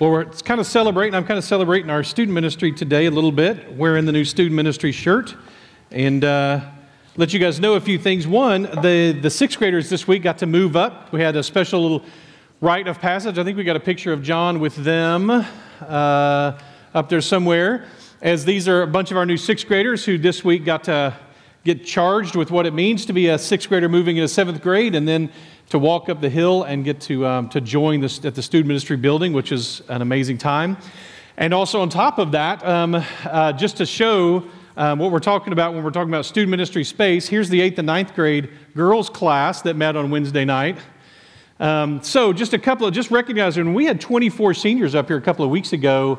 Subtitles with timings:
[0.00, 1.16] Well, we're kind of celebrating.
[1.16, 4.54] I'm kind of celebrating our student ministry today a little bit, wearing the new student
[4.54, 5.34] ministry shirt,
[5.90, 6.60] and uh,
[7.16, 8.24] let you guys know a few things.
[8.24, 11.12] One, the the sixth graders this week got to move up.
[11.12, 12.04] We had a special little
[12.60, 13.40] rite of passage.
[13.40, 15.44] I think we got a picture of John with them uh,
[16.94, 17.88] up there somewhere.
[18.22, 21.12] As these are a bunch of our new sixth graders who this week got to
[21.64, 24.94] get charged with what it means to be a sixth grader moving into seventh grade,
[24.94, 25.30] and then
[25.70, 28.68] to walk up the hill and get to, um, to join this, at the student
[28.68, 30.76] ministry building, which is an amazing time.
[31.36, 32.94] And also, on top of that, um,
[33.24, 34.44] uh, just to show
[34.76, 37.78] um, what we're talking about when we're talking about student ministry space, here's the eighth
[37.78, 40.78] and ninth grade girls' class that met on Wednesday night.
[41.60, 45.20] Um, so, just a couple of, just recognizing we had 24 seniors up here a
[45.20, 46.18] couple of weeks ago,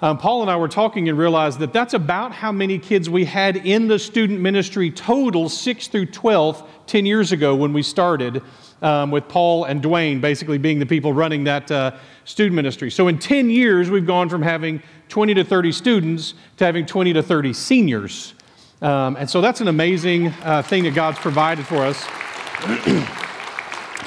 [0.00, 3.24] um, Paul and I were talking and realized that that's about how many kids we
[3.24, 8.42] had in the student ministry total, 6 through 12, 10 years ago when we started
[8.80, 12.90] um, with Paul and Dwayne basically being the people running that uh, student ministry.
[12.90, 17.14] So in 10 years, we've gone from having 20 to 30 students to having 20
[17.14, 18.34] to 30 seniors.
[18.80, 22.06] Um, and so that's an amazing uh, thing that God's provided for us.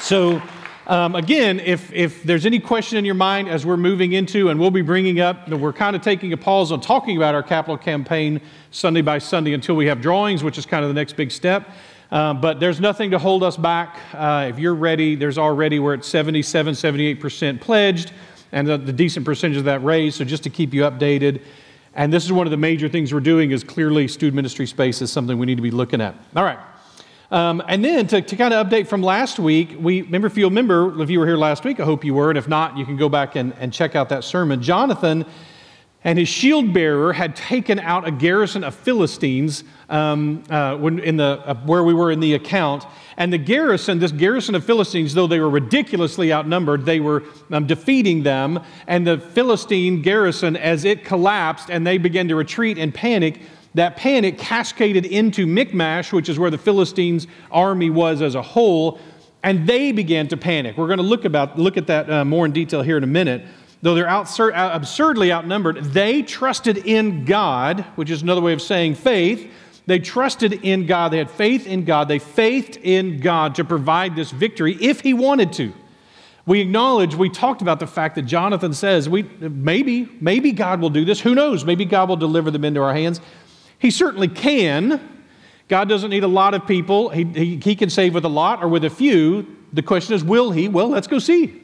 [0.00, 0.40] so,
[0.86, 4.58] um, again, if, if there's any question in your mind as we're moving into, and
[4.58, 7.78] we'll be bringing up, we're kind of taking a pause on talking about our capital
[7.78, 8.40] campaign
[8.72, 11.70] Sunday by Sunday until we have drawings, which is kind of the next big step.
[12.10, 13.98] Um, but there's nothing to hold us back.
[14.12, 18.12] Uh, if you're ready, there's already, we're at 77, 78% pledged,
[18.50, 20.18] and the, the decent percentage of that raised.
[20.18, 21.42] So just to keep you updated.
[21.94, 25.00] And this is one of the major things we're doing is clearly student ministry space
[25.00, 26.14] is something we need to be looking at.
[26.34, 26.58] All right.
[27.32, 30.44] Um, and then to, to, kind of update from last week, we remember if you
[30.44, 32.84] remember, if you were here last week, I hope you were, and if not, you
[32.84, 34.60] can go back and, and check out that sermon.
[34.60, 35.24] Jonathan
[36.04, 41.16] and his shield bearer had taken out a garrison of Philistines um, uh, when in
[41.16, 42.84] the, uh, where we were in the account.
[43.16, 47.66] And the garrison, this garrison of Philistines, though they were ridiculously outnumbered, they were um,
[47.66, 48.60] defeating them.
[48.86, 53.40] And the Philistine garrison, as it collapsed and they began to retreat and panic,
[53.74, 58.98] that panic cascaded into Michmash, which is where the Philistines' army was as a whole,
[59.42, 60.76] and they began to panic.
[60.76, 63.08] We're going to look, about, look at that uh, more in detail here in a
[63.08, 63.44] minute
[63.82, 69.50] though they're absurdly outnumbered, they trusted in God, which is another way of saying faith.
[69.86, 71.12] They trusted in God.
[71.12, 72.06] They had faith in God.
[72.06, 75.72] They faithed in God to provide this victory if He wanted to.
[76.46, 80.90] We acknowledge, we talked about the fact that Jonathan says, we, maybe, maybe God will
[80.90, 81.20] do this.
[81.20, 81.64] Who knows?
[81.64, 83.20] Maybe God will deliver them into our hands.
[83.82, 85.00] He certainly can.
[85.66, 87.08] God doesn't need a lot of people.
[87.08, 89.56] He, he, he can save with a lot or with a few.
[89.72, 90.68] The question is, will He?
[90.68, 91.60] Well, let's go see.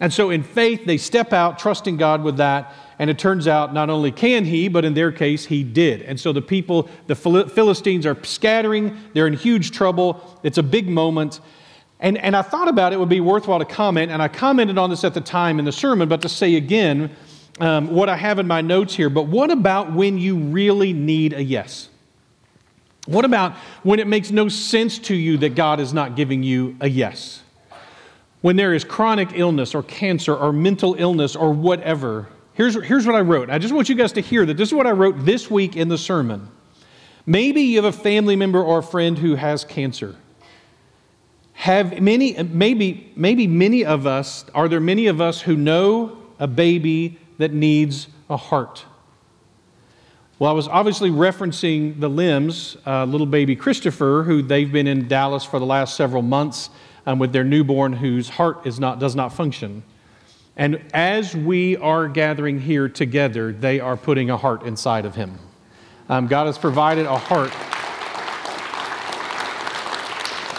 [0.00, 2.74] And so, in faith, they step out, trusting God with that.
[2.98, 6.02] And it turns out not only can he, but in their case, he did.
[6.02, 8.96] And so the people, the Philistines, are scattering.
[9.12, 10.38] They're in huge trouble.
[10.42, 11.40] It's a big moment.
[12.00, 14.90] And, and I thought about it would be worthwhile to comment, and I commented on
[14.90, 17.14] this at the time in the sermon, but to say again
[17.60, 19.10] um, what I have in my notes here.
[19.10, 21.88] But what about when you really need a yes?
[23.06, 26.76] What about when it makes no sense to you that God is not giving you
[26.80, 27.44] a yes?
[28.44, 33.14] when there is chronic illness or cancer or mental illness or whatever, here's, here's what
[33.14, 33.48] I wrote.
[33.48, 35.78] I just want you guys to hear that this is what I wrote this week
[35.78, 36.50] in the sermon.
[37.24, 40.14] Maybe you have a family member or a friend who has cancer.
[41.54, 46.46] Have many, maybe, maybe many of us, are there many of us who know a
[46.46, 48.84] baby that needs a heart?
[50.38, 55.06] Well, I was obviously referencing the limbs, uh, little baby Christopher, who they've been in
[55.06, 56.70] Dallas for the last several months
[57.06, 59.84] um, with their newborn whose heart is not, does not function.
[60.56, 65.38] And as we are gathering here together, they are putting a heart inside of him.
[66.08, 67.52] Um, God has provided a heart.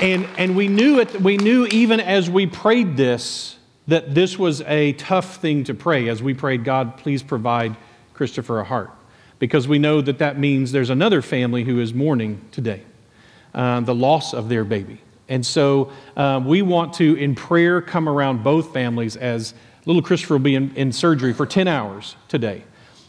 [0.01, 3.55] And, and we, knew it, we knew even as we prayed this
[3.87, 7.75] that this was a tough thing to pray as we prayed, God, please provide
[8.13, 8.91] Christopher a heart.
[9.37, 12.81] Because we know that that means there's another family who is mourning today
[13.53, 14.99] uh, the loss of their baby.
[15.27, 19.53] And so um, we want to, in prayer, come around both families as
[19.85, 22.63] little Christopher will be in, in surgery for 10 hours today,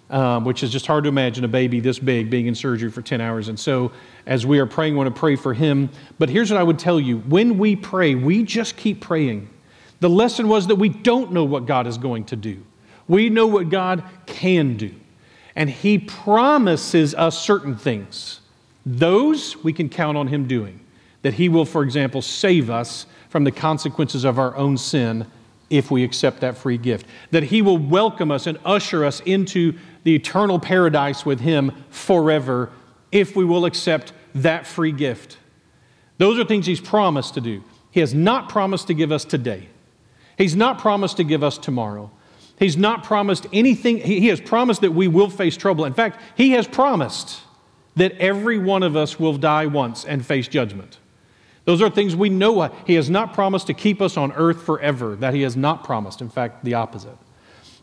[0.09, 3.03] um, which is just hard to imagine a baby this big being in surgery for
[3.03, 3.49] 10 hours.
[3.49, 3.93] And so
[4.27, 5.91] as we are praying, we want to pray for him.
[6.19, 9.51] But here's what I would tell you when we pray, we just keep praying.
[10.01, 12.63] The lesson was that we don't know what God is going to do,
[13.09, 14.95] we know what God can do.
[15.55, 18.41] And He promises us certain things.
[18.85, 20.81] Those we can count on Him doing
[21.23, 25.27] that He will, for example, save us from the consequences of our own sin
[25.71, 27.07] if we accept that free gift.
[27.33, 32.71] That He will welcome us and usher us into the eternal paradise with Him forever
[33.11, 35.39] if we will accept that free gift.
[36.19, 37.65] Those are things He's promised to do.
[37.91, 39.69] He has not promised to give us today,
[40.37, 42.11] He's not promised to give us tomorrow.
[42.59, 43.99] He's not promised anything.
[43.99, 45.85] He has promised that we will face trouble.
[45.85, 47.41] In fact, He has promised
[47.97, 50.99] that every one of us will die once and face judgment.
[51.65, 52.73] Those are things we know.
[52.87, 55.17] He has not promised to keep us on earth forever.
[55.17, 56.21] That He has not promised.
[56.21, 57.17] In fact, the opposite.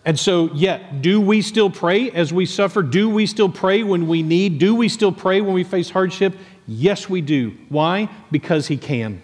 [0.05, 2.81] And so, yet, do we still pray as we suffer?
[2.83, 4.59] Do we still pray when we need?
[4.59, 6.35] Do we still pray when we face hardship?
[6.67, 7.57] Yes, we do.
[7.69, 8.09] Why?
[8.31, 9.21] Because He can.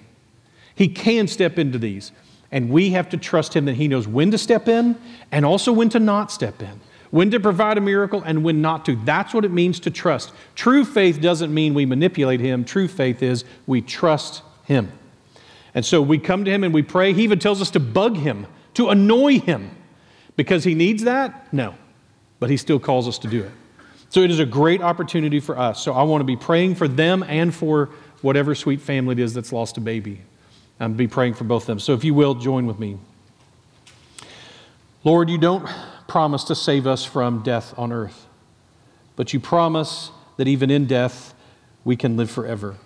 [0.75, 2.11] He can step into these.
[2.51, 4.97] And we have to trust Him that He knows when to step in
[5.31, 6.79] and also when to not step in,
[7.11, 8.95] when to provide a miracle and when not to.
[8.95, 10.31] That's what it means to trust.
[10.55, 14.91] True faith doesn't mean we manipulate Him, true faith is we trust Him.
[15.75, 17.13] And so we come to Him and we pray.
[17.13, 19.69] He even tells us to bug Him, to annoy Him.
[20.35, 21.53] Because He needs that?
[21.53, 21.75] No.
[22.39, 23.51] But He still calls us to do it.
[24.09, 25.83] So it is a great opportunity for us.
[25.83, 27.91] So I want to be praying for them and for
[28.23, 30.21] whatever sweet family it is that's lost a baby
[30.79, 31.79] and be praying for both of them.
[31.79, 32.97] So if you will, join with me.
[35.03, 35.67] Lord, you don't
[36.07, 38.27] promise to save us from death on earth,
[39.15, 41.33] but you promise that even in death,
[41.83, 42.77] we can live forever.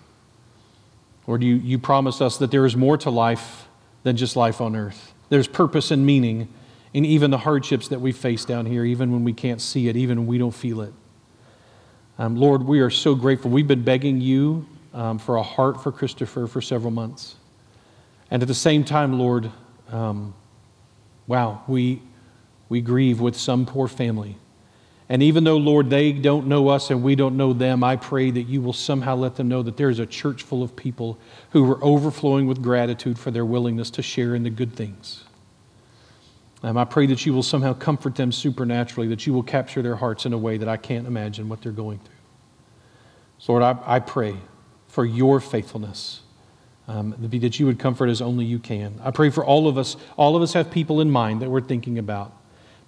[1.26, 3.66] Lord, you, you promise us that there is more to life
[4.02, 5.14] than just life on earth.
[5.28, 6.48] There's purpose and meaning
[6.92, 9.96] in even the hardships that we face down here, even when we can't see it,
[9.96, 10.92] even when we don't feel it.
[12.18, 13.50] Um, Lord, we are so grateful.
[13.50, 17.34] We've been begging you um, for a heart for Christopher for several months.
[18.30, 19.50] And at the same time, Lord,
[19.90, 20.34] um,
[21.26, 22.02] wow, we,
[22.68, 24.36] we grieve with some poor family.
[25.08, 28.30] And even though, Lord, they don't know us and we don't know them, I pray
[28.30, 31.18] that you will somehow let them know that there is a church full of people
[31.50, 35.24] who are overflowing with gratitude for their willingness to share in the good things.
[36.62, 39.96] Um, I pray that you will somehow comfort them supernaturally, that you will capture their
[39.96, 42.14] hearts in a way that I can't imagine what they're going through.
[43.38, 44.34] So, Lord, I, I pray
[44.88, 46.22] for your faithfulness
[46.86, 49.00] um, that you would comfort as only you can.
[49.02, 49.96] I pray for all of us.
[50.16, 52.32] All of us have people in mind that we're thinking about.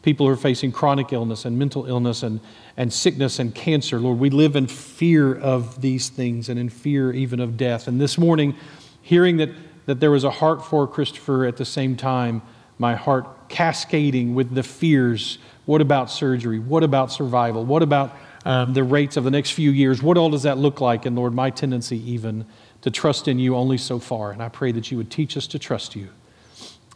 [0.03, 2.41] People who are facing chronic illness and mental illness and,
[2.77, 3.99] and sickness and cancer.
[3.99, 7.89] Lord, we live in fear of these things and in fear even of death.
[7.89, 8.55] And this morning,
[9.03, 9.51] hearing that,
[9.87, 12.43] that there was a heart for Christopher at the same time,
[12.79, 15.39] my heart cascading with the fears.
[15.65, 16.59] What about surgery?
[16.59, 17.65] What about survival?
[17.65, 18.15] What about
[18.45, 20.03] um, the rates of the next few years?
[20.03, 21.07] What all does that look like?
[21.07, 22.47] And Lord, my tendency even
[22.87, 24.31] to trust in you only so far.
[24.31, 26.09] And I pray that you would teach us to trust you,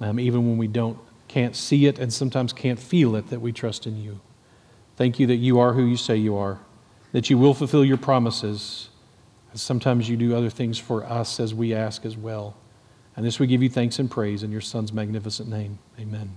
[0.01, 0.97] um, even when we don't,
[1.27, 4.21] can't see it and sometimes can't feel it, that we trust in you.
[4.95, 6.61] Thank you that you are who you say you are,
[7.11, 8.89] that you will fulfill your promises.
[9.55, 12.57] Sometimes you do other things for us as we ask as well.
[13.17, 15.81] And this we give you thanks and praise in your Son's magnificent name.
[15.99, 16.37] Amen.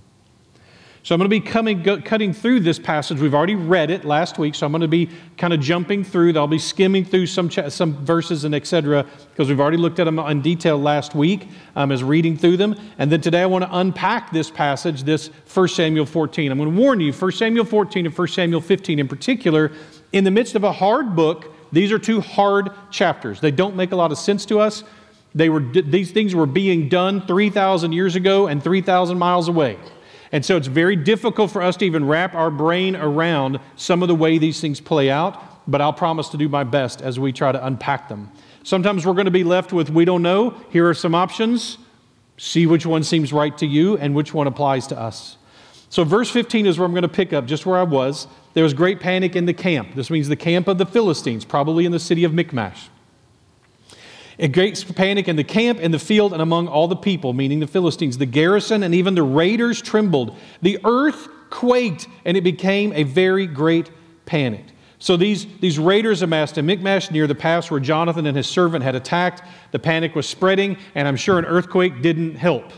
[1.04, 3.20] So I'm going to be coming, go, cutting through this passage.
[3.20, 6.34] We've already read it last week, so I'm going to be kind of jumping through.
[6.34, 9.04] I'll be skimming through some, some verses and etc.
[9.28, 11.46] because we've already looked at them in detail last week
[11.76, 12.74] um, as reading through them.
[12.96, 16.50] And then today I want to unpack this passage, this 1 Samuel 14.
[16.50, 19.72] I'm going to warn you, 1 Samuel 14 and 1 Samuel 15 in particular,
[20.12, 23.40] in the midst of a hard book, these are two hard chapters.
[23.40, 24.84] They don't make a lot of sense to us.
[25.34, 29.76] They were, these things were being done 3,000 years ago and 3,000 miles away.
[30.34, 34.08] And so it's very difficult for us to even wrap our brain around some of
[34.08, 35.40] the way these things play out,
[35.70, 38.32] but I'll promise to do my best as we try to unpack them.
[38.64, 40.60] Sometimes we're going to be left with, we don't know.
[40.70, 41.78] Here are some options.
[42.36, 45.36] See which one seems right to you and which one applies to us.
[45.88, 48.26] So, verse 15 is where I'm going to pick up, just where I was.
[48.54, 49.94] There was great panic in the camp.
[49.94, 52.88] This means the camp of the Philistines, probably in the city of Michmash.
[54.38, 57.60] A great panic in the camp, in the field, and among all the people, meaning
[57.60, 58.18] the Philistines.
[58.18, 60.36] The garrison and even the raiders trembled.
[60.60, 63.90] The earth quaked, and it became a very great
[64.26, 64.64] panic.
[64.98, 68.82] So these, these raiders amassed in Michmash near the pass where Jonathan and his servant
[68.82, 69.42] had attacked.
[69.70, 72.72] The panic was spreading, and I'm sure an earthquake didn't help.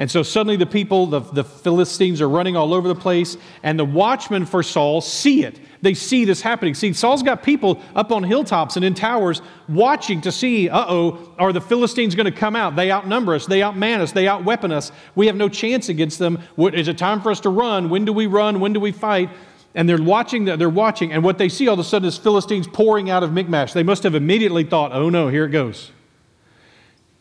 [0.00, 3.76] And so suddenly the people, the, the Philistines, are running all over the place, and
[3.76, 5.58] the watchmen for Saul see it.
[5.82, 6.74] They see this happening.
[6.74, 11.34] See, Saul's got people up on hilltops and in towers watching to see, uh oh,
[11.36, 12.76] are the Philistines going to come out?
[12.76, 14.92] They outnumber us, they outman us, they outweapon us.
[15.16, 16.38] We have no chance against them.
[16.54, 17.90] What, is it time for us to run?
[17.90, 18.60] When do we run?
[18.60, 19.30] When do we fight?
[19.74, 22.66] And they're watching, they're watching, and what they see all of a sudden is Philistines
[22.66, 23.72] pouring out of Michmash.
[23.72, 25.92] They must have immediately thought, oh no, here it goes.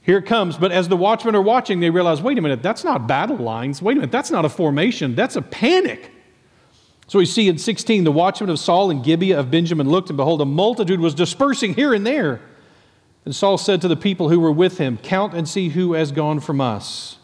[0.07, 0.55] Here it comes.
[0.55, 3.81] But as the watchmen are watching, they realize wait a minute, that's not battle lines.
[3.81, 5.15] Wait a minute, that's not a formation.
[5.15, 6.11] That's a panic.
[7.07, 10.15] So we see in 16, the watchmen of Saul and Gibeah of Benjamin looked, and
[10.15, 12.39] behold, a multitude was dispersing here and there.
[13.25, 16.13] And Saul said to the people who were with him, Count and see who has
[16.13, 17.17] gone from us.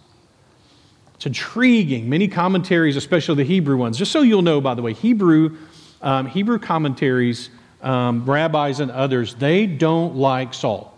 [1.15, 2.09] It's intriguing.
[2.09, 5.57] Many commentaries, especially the Hebrew ones, just so you'll know, by the way, Hebrew,
[6.01, 7.49] um, Hebrew commentaries,
[7.81, 10.92] um, rabbis, and others, they don't like Saul.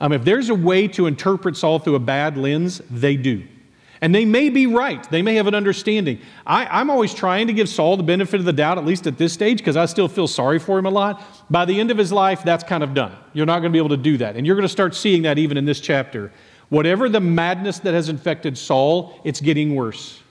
[0.00, 3.42] Um, if there's a way to interpret Saul through a bad lens, they do.
[4.02, 5.08] And they may be right.
[5.10, 6.20] They may have an understanding.
[6.46, 9.18] I, am always trying to give Saul the benefit of the doubt, at least at
[9.18, 11.22] this stage, because I still feel sorry for him a lot.
[11.50, 13.14] By the end of his life, that's kind of done.
[13.34, 14.36] You're not going to be able to do that.
[14.36, 16.32] And you're going to start seeing that even in this chapter.
[16.70, 20.22] Whatever the madness that has infected Saul, it's getting worse.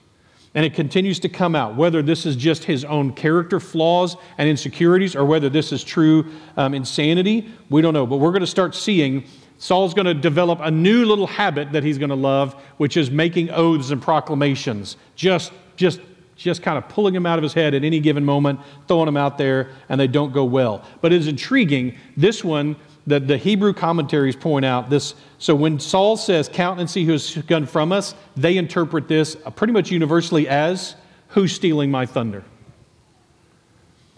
[0.55, 4.49] And it continues to come out, whether this is just his own character flaws and
[4.49, 8.07] insecurities or whether this is true um, insanity, we don't know.
[8.07, 9.25] But we're going to start seeing
[9.59, 13.11] Saul's going to develop a new little habit that he's going to love, which is
[13.11, 15.99] making oaths and proclamations, just, just,
[16.35, 19.17] just kind of pulling them out of his head at any given moment, throwing them
[19.17, 20.83] out there, and they don't go well.
[21.01, 21.95] But it's intriguing.
[22.17, 22.75] This one,
[23.05, 25.15] that the Hebrew commentaries point out this.
[25.39, 29.73] So when Saul says, Count and see who's gone from us, they interpret this pretty
[29.73, 30.95] much universally as,
[31.29, 32.43] Who's stealing my thunder?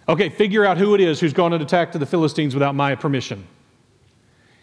[0.07, 3.45] Okay, figure out who it is who's gone and attacked the Philistines without my permission.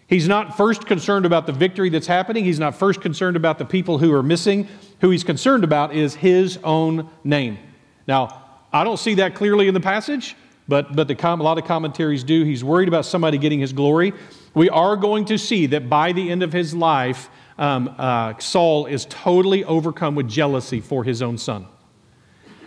[0.09, 2.43] He's not first concerned about the victory that's happening.
[2.43, 4.67] He's not first concerned about the people who are missing.
[5.03, 7.59] Who he's concerned about is his own name.
[8.07, 10.35] Now, I don't see that clearly in the passage,
[10.67, 12.43] but, but the com- a lot of commentaries do.
[12.43, 14.15] He's worried about somebody getting his glory.
[14.55, 18.87] We are going to see that by the end of his life, um, uh, Saul
[18.87, 21.67] is totally overcome with jealousy for his own son.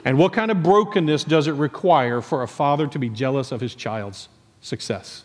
[0.06, 3.62] And what kind of brokenness does it require for a father to be jealous of
[3.62, 4.30] his child's
[4.60, 5.24] success?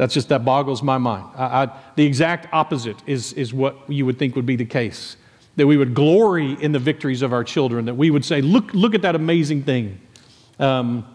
[0.00, 1.26] That's just, that boggles my mind.
[1.36, 5.18] I, I, the exact opposite is, is what you would think would be the case.
[5.56, 8.72] That we would glory in the victories of our children, that we would say, look,
[8.72, 10.00] look at that amazing thing.
[10.58, 11.06] Um,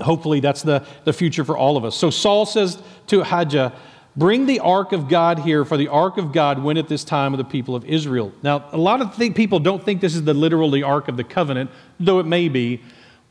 [0.00, 1.94] hopefully, that's the, the future for all of us.
[1.94, 3.72] So Saul says to Ahijah,
[4.16, 7.32] Bring the ark of God here, for the ark of God went at this time
[7.32, 8.32] of the people of Israel.
[8.42, 11.16] Now, a lot of th- people don't think this is the literal the ark of
[11.16, 11.70] the covenant,
[12.00, 12.82] though it may be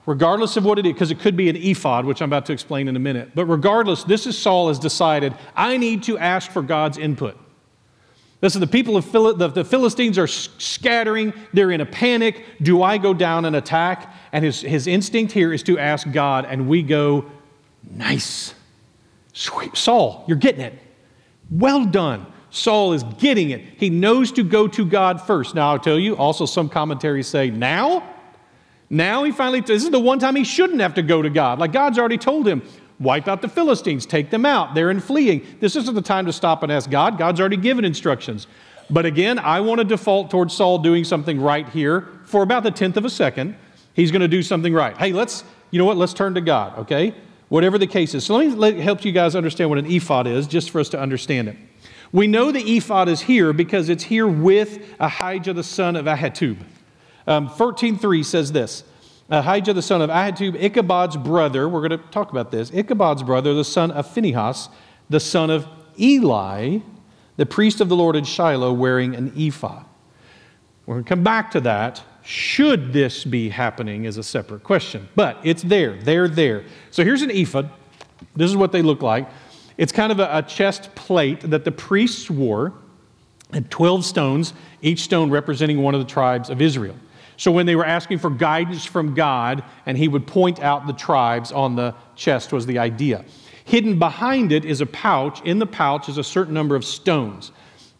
[0.07, 2.53] regardless of what it is, because it could be an ephod, which I'm about to
[2.53, 3.31] explain in a minute.
[3.35, 7.37] But regardless, this is Saul has decided, I need to ask for God's input.
[8.41, 11.33] Listen, the people of Phil- the, the Philistines are scattering.
[11.53, 12.45] They're in a panic.
[12.61, 14.13] Do I go down and attack?
[14.31, 17.25] And his, his instinct here is to ask God, and we go,
[17.91, 18.53] nice.
[19.33, 19.75] Sweet.
[19.75, 20.73] Saul, you're getting it.
[21.51, 22.27] Well done.
[22.49, 23.61] Saul is getting it.
[23.77, 25.53] He knows to go to God first.
[25.53, 28.13] Now, I'll tell you, also, some commentaries say, now?
[28.89, 31.59] Now he finally, this is the one time he shouldn't have to go to God.
[31.59, 32.61] Like God's already told him,
[32.99, 34.75] wipe out the Philistines, take them out.
[34.75, 35.45] They're in fleeing.
[35.59, 37.17] This isn't the time to stop and ask God.
[37.17, 38.47] God's already given instructions.
[38.89, 42.71] But again, I want to default towards Saul doing something right here for about the
[42.71, 43.55] tenth of a second.
[43.93, 44.95] He's going to do something right.
[44.95, 45.97] Hey, let's, you know what?
[45.97, 47.13] Let's turn to God, okay?
[47.49, 48.25] Whatever the case is.
[48.25, 50.87] So let me let, help you guys understand what an ephod is, just for us
[50.89, 51.57] to understand it.
[52.13, 56.57] We know the ephod is here because it's here with Ahijah the son of Ahitub.
[57.27, 58.83] Um, 13.3 says this
[59.29, 62.71] Ahijah, the son of Ahitub, Ichabod's brother, we're going to talk about this.
[62.71, 64.69] Ichabod's brother, the son of Phinehas,
[65.09, 65.67] the son of
[65.99, 66.79] Eli,
[67.35, 69.85] the priest of the Lord in Shiloh, wearing an ephod.
[70.85, 72.01] We're going to come back to that.
[72.23, 75.97] Should this be happening is a separate question, but it's there.
[75.97, 76.63] They're there.
[76.91, 77.69] So here's an ephod.
[78.35, 79.29] This is what they look like.
[79.77, 82.73] It's kind of a, a chest plate that the priests wore,
[83.51, 86.95] and 12 stones, each stone representing one of the tribes of Israel.
[87.37, 90.93] So when they were asking for guidance from God, and he would point out the
[90.93, 93.23] tribes on the chest, was the idea.
[93.63, 95.41] Hidden behind it is a pouch.
[95.41, 97.51] In the pouch is a certain number of stones.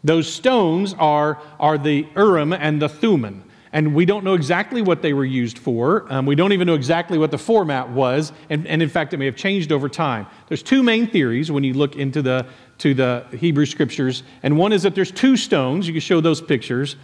[0.02, 3.44] Those stones are, are the Urim and the Thummim.
[3.72, 6.10] And we don't know exactly what they were used for.
[6.10, 8.32] Um, we don't even know exactly what the format was.
[8.48, 10.26] And, and in fact, it may have changed over time.
[10.48, 12.46] There's two main theories when you look into the,
[12.78, 14.22] to the Hebrew scriptures.
[14.42, 15.86] And one is that there's two stones.
[15.86, 16.96] You can show those pictures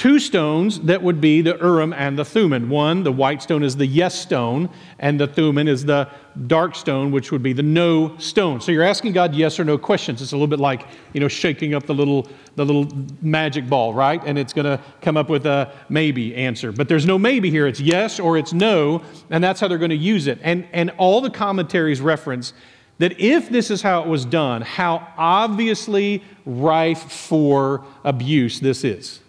[0.00, 2.70] two stones that would be the Urim and the Thummim.
[2.70, 6.08] One, the white stone, is the yes stone, and the Thummim is the
[6.46, 8.62] dark stone, which would be the no stone.
[8.62, 10.22] So you're asking God yes or no questions.
[10.22, 12.26] It's a little bit like you know shaking up the little
[12.56, 12.88] the little
[13.20, 14.22] magic ball, right?
[14.24, 16.72] And it's going to come up with a maybe answer.
[16.72, 17.66] But there's no maybe here.
[17.66, 20.38] It's yes or it's no, and that's how they're going to use it.
[20.40, 22.54] And and all the commentaries reference
[22.96, 29.20] that if this is how it was done, how obviously rife for abuse this is.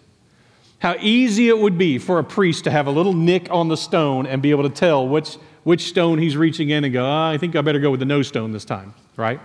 [0.82, 3.76] How easy it would be for a priest to have a little nick on the
[3.76, 7.30] stone and be able to tell which, which stone he's reaching in and go, oh,
[7.30, 9.38] I think I better go with the no stone this time, right?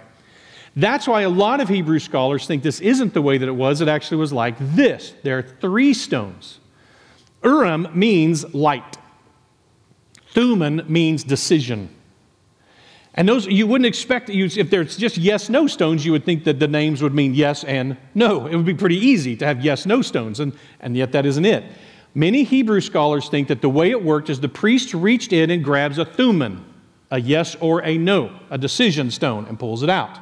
[0.76, 3.82] That's why a lot of Hebrew scholars think this isn't the way that it was.
[3.82, 5.14] It actually was like this.
[5.22, 6.60] There are three stones.
[7.44, 8.98] Urim means light.
[10.30, 11.90] Thummim means decision.
[13.18, 16.44] And those, you wouldn't expect, you, if there's just yes, no stones, you would think
[16.44, 18.46] that the names would mean yes and no.
[18.46, 21.46] It would be pretty easy to have yes, no stones, and, and yet that isn't
[21.46, 21.66] it.
[22.14, 25.64] Many Hebrew scholars think that the way it worked is the priest reached in and
[25.64, 26.64] grabs a thummim,
[27.10, 30.20] a yes or a no, a decision stone, and pulls it out.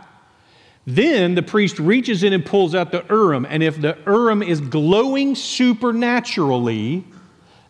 [0.87, 4.61] Then the priest reaches in and pulls out the Urim, and if the Urim is
[4.61, 7.03] glowing supernaturally,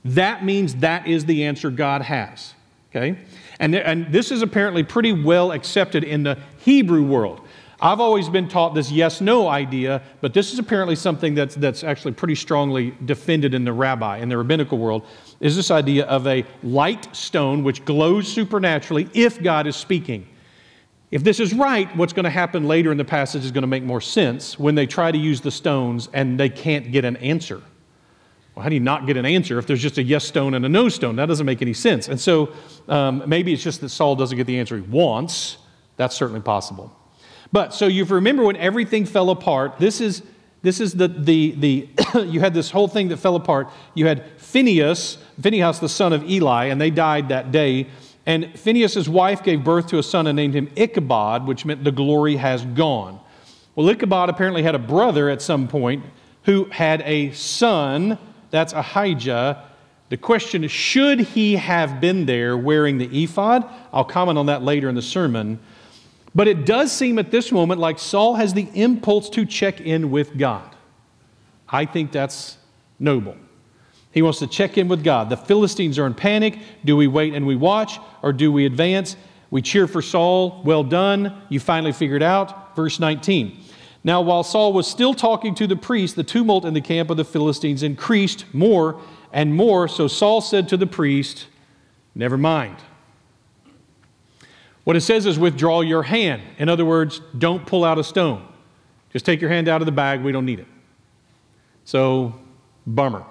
[0.03, 2.53] that means that is the answer God has.
[2.91, 3.17] Okay?
[3.59, 7.41] And, and this is apparently pretty well accepted in the Hebrew world.
[7.79, 11.83] I've always been taught this yes no idea, but this is apparently something that's, that's
[11.83, 15.05] actually pretty strongly defended in the rabbi, in the rabbinical world,
[15.41, 20.27] is this idea of a light stone which glows supernaturally if God is speaking.
[21.11, 23.67] If this is right, what's going to happen later in the passage is going to
[23.67, 27.17] make more sense when they try to use the stones and they can't get an
[27.17, 27.61] answer.
[28.55, 30.65] Well, how do you not get an answer if there's just a yes stone and
[30.65, 31.17] a no stone?
[31.17, 32.07] That doesn't make any sense.
[32.07, 32.53] And so
[32.87, 35.57] um, maybe it's just that Saul doesn't get the answer he wants.
[35.97, 36.95] That's certainly possible.
[37.51, 40.23] But so you remember when everything fell apart, this is
[40.61, 43.69] this is the the the you had this whole thing that fell apart.
[43.93, 47.87] You had Phineas, Phinehas the son of Eli, and they died that day.
[48.25, 51.91] And Phinehas' wife gave birth to a son and named him Ichabod, which meant the
[51.91, 53.19] glory has gone.
[53.75, 56.03] Well, Ichabod apparently had a brother at some point
[56.45, 58.17] who had a son,
[58.55, 59.63] that's Ahijah.
[60.09, 63.67] The question is, should he have been there wearing the ephod?
[63.91, 65.59] I'll comment on that later in the sermon.
[66.33, 70.11] But it does seem at this moment like Saul has the impulse to check in
[70.11, 70.75] with God.
[71.67, 72.57] I think that's
[72.99, 73.35] noble.
[74.11, 75.29] He wants to check in with God.
[75.29, 76.59] The Philistines are in panic.
[76.85, 79.17] Do we wait and we watch, or do we advance?
[79.49, 80.61] We cheer for Saul.
[80.63, 81.41] Well done.
[81.49, 82.75] You finally figured out.
[82.75, 83.64] Verse 19.
[84.05, 87.17] Now, while Saul was still talking to the priest, the tumult in the camp of
[87.17, 89.01] the Philistines increased more
[89.33, 89.87] and more.
[89.87, 91.47] So Saul said to the priest,
[92.13, 92.77] Never mind.
[94.83, 96.43] What it says is withdraw your hand.
[96.59, 98.47] In other words, don't pull out a stone.
[99.11, 100.21] Just take your hand out of the bag.
[100.21, 100.67] We don't need it.
[101.83, 102.35] So,
[102.85, 103.25] bummer.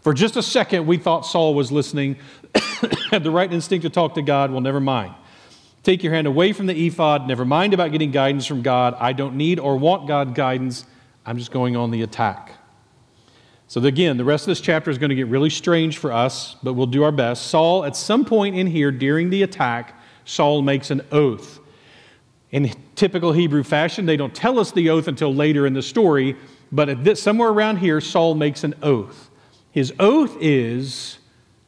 [0.00, 2.16] For just a second, we thought Saul was listening,
[3.10, 4.50] had the right instinct to talk to God.
[4.50, 5.14] Well, never mind.
[5.82, 7.26] Take your hand away from the ephod.
[7.26, 8.94] Never mind about getting guidance from God.
[8.98, 10.84] I don't need or want God guidance.
[11.24, 12.52] I'm just going on the attack.
[13.66, 16.56] So, again, the rest of this chapter is going to get really strange for us,
[16.62, 17.46] but we'll do our best.
[17.46, 21.60] Saul, at some point in here during the attack, Saul makes an oath.
[22.50, 26.36] In typical Hebrew fashion, they don't tell us the oath until later in the story,
[26.72, 29.30] but this, somewhere around here, Saul makes an oath.
[29.70, 31.18] His oath is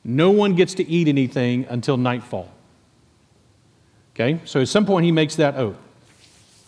[0.04, 2.52] no one gets to eat anything until nightfall.
[4.14, 5.76] Okay, so at some point he makes that oath.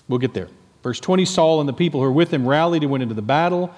[0.09, 0.49] We'll get there.
[0.83, 3.23] Verse 20 Saul and the people who were with him rallied and went into the
[3.23, 3.75] battle.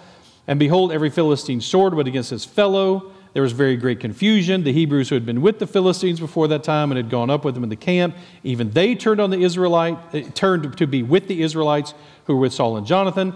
[0.48, 3.12] And behold, every Philistine sword went against his fellow.
[3.32, 4.64] There was very great confusion.
[4.64, 7.44] The Hebrews who had been with the Philistines before that time and had gone up
[7.44, 11.02] with them in the camp, even they turned on the Israelite, eh, turned to be
[11.02, 11.92] with the Israelites
[12.24, 13.34] who were with Saul and Jonathan.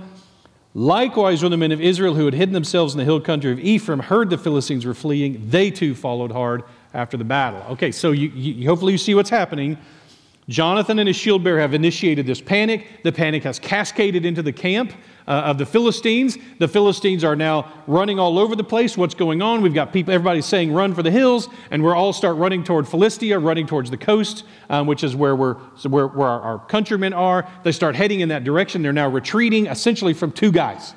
[0.73, 3.59] Likewise, when the men of Israel who had hidden themselves in the hill country of
[3.59, 6.63] Ephraim heard the Philistines were fleeing, they too followed hard
[6.95, 7.63] after the battle.
[7.73, 9.77] Okay, so you, you, hopefully you see what's happening.
[10.51, 12.85] Jonathan and his shield bearer have initiated this panic.
[13.05, 14.93] The panic has cascaded into the camp
[15.29, 16.37] uh, of the Philistines.
[16.59, 18.99] The Philistines are now running all over the place.
[18.99, 19.63] What's going on?
[19.63, 22.89] We've got people, everybody's saying, run for the hills, and we're all start running toward
[22.89, 27.13] Philistia, running towards the coast, um, which is where, we're, where, where our, our countrymen
[27.13, 27.49] are.
[27.63, 28.83] They start heading in that direction.
[28.83, 30.95] They're now retreating essentially from two guys.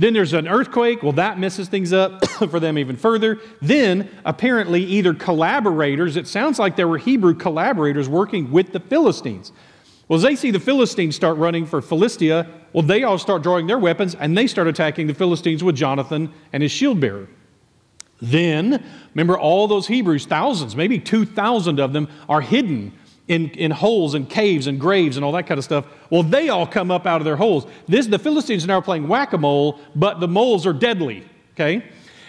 [0.00, 1.02] Then there's an earthquake.
[1.02, 3.38] Well, that messes things up for them even further.
[3.60, 9.52] Then, apparently, either collaborators, it sounds like there were Hebrew collaborators working with the Philistines.
[10.08, 13.66] Well, as they see the Philistines start running for Philistia, well, they all start drawing
[13.66, 17.28] their weapons and they start attacking the Philistines with Jonathan and his shield bearer.
[18.22, 18.82] Then,
[19.14, 22.92] remember, all those Hebrews, thousands, maybe 2,000 of them, are hidden
[23.30, 25.86] in, in holes and caves and graves and all that kind of stuff.
[26.10, 27.64] Well, they all come up out of their holes.
[27.86, 31.84] This, the Philistines are now playing whack a mole, but the moles are deadly, okay?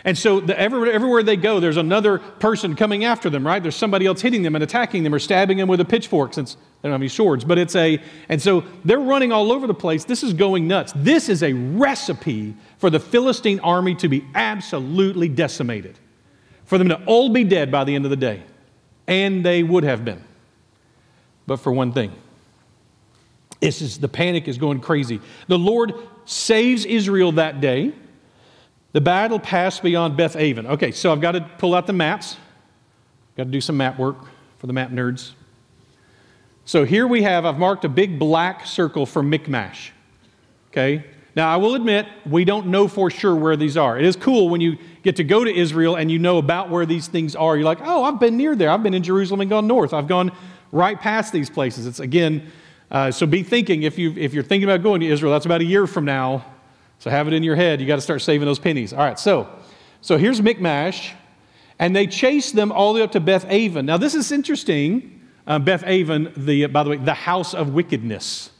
[0.05, 3.63] And so the, everywhere, everywhere they go, there's another person coming after them, right?
[3.63, 6.53] There's somebody else hitting them and attacking them or stabbing them with a pitchfork since
[6.53, 7.43] they don't have any swords.
[7.43, 10.05] But it's a, and so they're running all over the place.
[10.05, 10.93] This is going nuts.
[10.95, 15.97] This is a recipe for the Philistine army to be absolutely decimated,
[16.65, 18.43] for them to all be dead by the end of the day.
[19.07, 20.25] And they would have been.
[21.47, 22.11] But for one thing,
[23.59, 25.21] this is, the panic is going crazy.
[25.47, 25.93] The Lord
[26.25, 27.93] saves Israel that day.
[28.93, 30.67] The battle passed beyond Beth Aven.
[30.67, 32.37] Okay, so I've got to pull out the maps.
[33.37, 34.17] Got to do some map work
[34.57, 35.31] for the map nerds.
[36.65, 39.91] So here we have, I've marked a big black circle for Michmash.
[40.69, 41.05] Okay?
[41.35, 43.97] Now, I will admit, we don't know for sure where these are.
[43.97, 46.85] It is cool when you get to go to Israel and you know about where
[46.85, 47.55] these things are.
[47.55, 48.69] You're like, oh, I've been near there.
[48.69, 49.93] I've been in Jerusalem and gone north.
[49.93, 50.31] I've gone
[50.71, 51.85] right past these places.
[51.85, 52.51] It's again,
[52.89, 55.61] uh, so be thinking if, you, if you're thinking about going to Israel, that's about
[55.61, 56.45] a year from now.
[56.99, 57.81] So have it in your head.
[57.81, 58.93] You got to start saving those pennies.
[58.93, 59.49] All right, so,
[60.01, 61.13] so here's Michmash,
[61.79, 63.85] and they chase them all the way up to Beth Aven.
[63.85, 65.19] Now, this is interesting.
[65.47, 68.51] Uh, Beth Aven, the, by the way, the house of wickedness.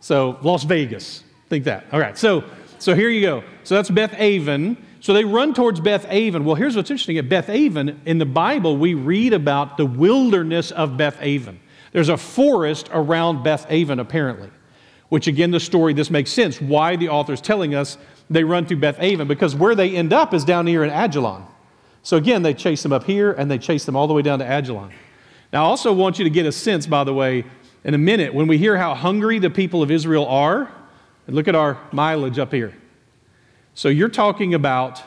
[0.00, 1.86] So Las Vegas, think that.
[1.90, 2.44] All right, so,
[2.78, 3.42] so here you go.
[3.64, 4.76] So that's Beth Aven.
[5.06, 6.44] So they run towards Beth Aven.
[6.44, 7.16] Well, here's what's interesting.
[7.16, 11.60] At Beth Aven, in the Bible, we read about the wilderness of Beth Aven.
[11.92, 14.50] There's a forest around Beth Aven, apparently,
[15.08, 17.98] which again, the story, this makes sense why the author's telling us
[18.30, 21.44] they run through Beth Aven, because where they end up is down here in Ajalon.
[22.02, 24.40] So again, they chase them up here and they chase them all the way down
[24.40, 24.90] to Ajalon.
[25.52, 27.44] Now, I also want you to get a sense, by the way,
[27.84, 30.68] in a minute, when we hear how hungry the people of Israel are,
[31.28, 32.74] and look at our mileage up here.
[33.76, 35.02] So you're talking about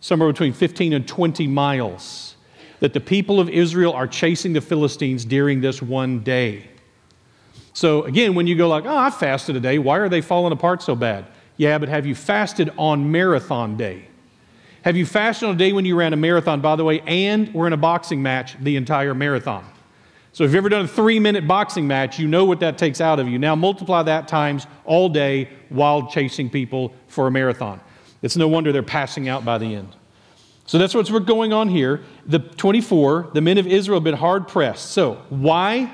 [0.00, 2.34] somewhere between 15 and 20 miles
[2.80, 6.68] that the people of Israel are chasing the Philistines during this one day.
[7.74, 10.52] So again, when you go like, oh, I fasted a day, why are they falling
[10.52, 11.26] apart so bad?
[11.56, 14.08] Yeah, but have you fasted on marathon day?
[14.82, 17.54] Have you fasted on a day when you ran a marathon, by the way, and
[17.54, 19.64] we're in a boxing match the entire marathon?
[20.38, 23.00] So if you've ever done a three minute boxing match, you know what that takes
[23.00, 23.40] out of you.
[23.40, 27.80] Now multiply that times all day while chasing people for a marathon.
[28.22, 29.96] It's no wonder they're passing out by the end.
[30.64, 32.02] So that's what's going on here.
[32.24, 34.92] The 24, the men of Israel have been hard pressed.
[34.92, 35.90] So why,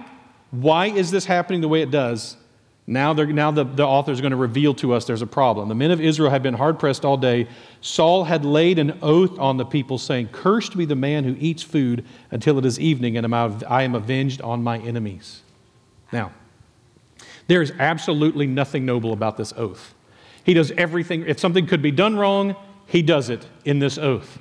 [0.51, 2.37] why is this happening the way it does?
[2.87, 5.69] Now, now the, the author is going to reveal to us there's a problem.
[5.69, 7.49] The men of Israel had been hard pressed all day.
[7.81, 11.63] Saul had laid an oath on the people, saying, Cursed be the man who eats
[11.63, 15.41] food until it is evening, and I am avenged on my enemies.
[16.13, 16.33] Now,
[17.47, 19.95] there is absolutely nothing noble about this oath.
[20.45, 21.25] He does everything.
[21.27, 22.55] If something could be done wrong,
[22.87, 24.39] he does it in this oath.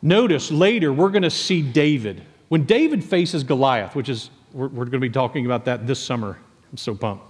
[0.00, 2.22] Notice later, we're going to see David.
[2.48, 5.98] When David faces Goliath, which is, we're, we're going to be talking about that this
[5.98, 6.38] summer.
[6.70, 7.27] I'm so pumped.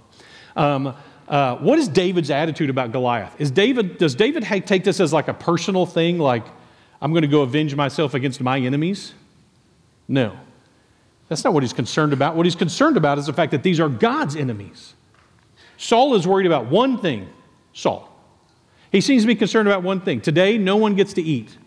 [0.59, 0.93] Um,
[1.29, 3.33] uh, what is David's attitude about Goliath?
[3.39, 6.43] Is David, does David take this as like a personal thing, like,
[7.01, 9.13] I'm going to go avenge myself against my enemies?
[10.07, 10.37] No.
[11.29, 12.35] That's not what he's concerned about.
[12.35, 14.95] What he's concerned about is the fact that these are God's enemies.
[15.77, 17.29] Saul is worried about one thing
[17.71, 18.07] Saul.
[18.91, 20.19] He seems to be concerned about one thing.
[20.19, 21.57] Today, no one gets to eat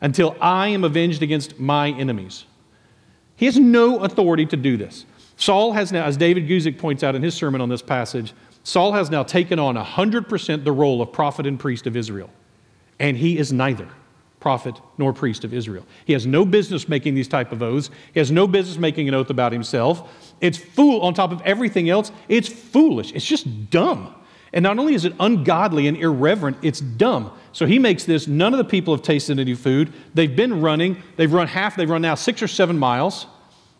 [0.00, 2.44] until I am avenged against my enemies.
[3.34, 5.06] He has no authority to do this.
[5.36, 8.32] Saul has now, as David Guzik points out in his sermon on this passage,
[8.64, 12.30] Saul has now taken on 100% the role of prophet and priest of Israel.
[12.98, 13.88] And he is neither
[14.40, 15.84] prophet nor priest of Israel.
[16.04, 17.90] He has no business making these type of oaths.
[18.14, 20.34] He has no business making an oath about himself.
[20.40, 22.12] It's fool on top of everything else.
[22.28, 23.12] It's foolish.
[23.12, 24.14] It's just dumb.
[24.52, 27.32] And not only is it ungodly and irreverent, it's dumb.
[27.52, 28.26] So he makes this.
[28.26, 29.92] None of the people have tasted any food.
[30.14, 31.02] They've been running.
[31.16, 31.76] They've run half.
[31.76, 33.26] They've run now six or seven miles,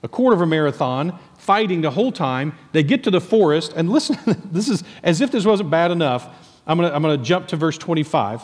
[0.03, 2.55] a quarter of a marathon fighting the whole time.
[2.73, 4.19] They get to the forest, and listen,
[4.53, 6.29] this is as if this wasn't bad enough.
[6.67, 8.43] I'm going to jump to verse 25.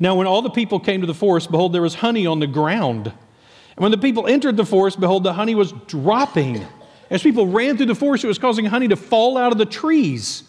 [0.00, 2.46] Now, when all the people came to the forest, behold, there was honey on the
[2.46, 3.06] ground.
[3.06, 6.66] And when the people entered the forest, behold, the honey was dropping.
[7.10, 9.66] As people ran through the forest, it was causing honey to fall out of the
[9.66, 10.44] trees.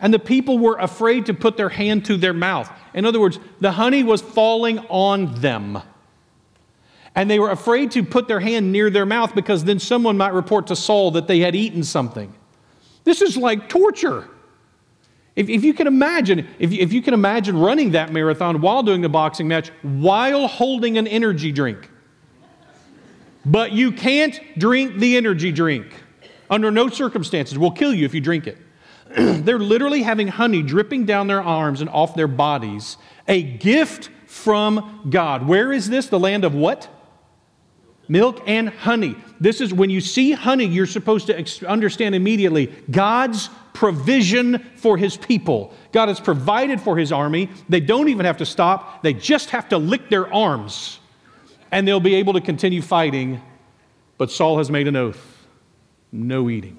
[0.00, 2.70] And the people were afraid to put their hand to their mouth.
[2.92, 5.80] In other words, the honey was falling on them.
[7.14, 10.32] And they were afraid to put their hand near their mouth because then someone might
[10.32, 12.32] report to Saul that they had eaten something.
[13.04, 14.28] This is like torture.
[15.34, 19.00] If, if you can imagine, if, if you can imagine running that marathon while doing
[19.00, 21.90] the boxing match, while holding an energy drink.
[23.44, 25.86] But you can't drink the energy drink.
[26.48, 27.58] Under no circumstances.
[27.58, 28.58] Will kill you if you drink it.
[29.16, 32.98] They're literally having honey dripping down their arms and off their bodies.
[33.26, 35.46] A gift from God.
[35.46, 36.06] Where is this?
[36.06, 36.88] The land of what?
[38.12, 39.16] Milk and honey.
[39.40, 45.16] This is when you see honey, you're supposed to understand immediately God's provision for his
[45.16, 45.72] people.
[45.92, 47.48] God has provided for his army.
[47.70, 51.00] They don't even have to stop, they just have to lick their arms,
[51.72, 53.40] and they'll be able to continue fighting.
[54.18, 55.30] But Saul has made an oath
[56.12, 56.76] no eating.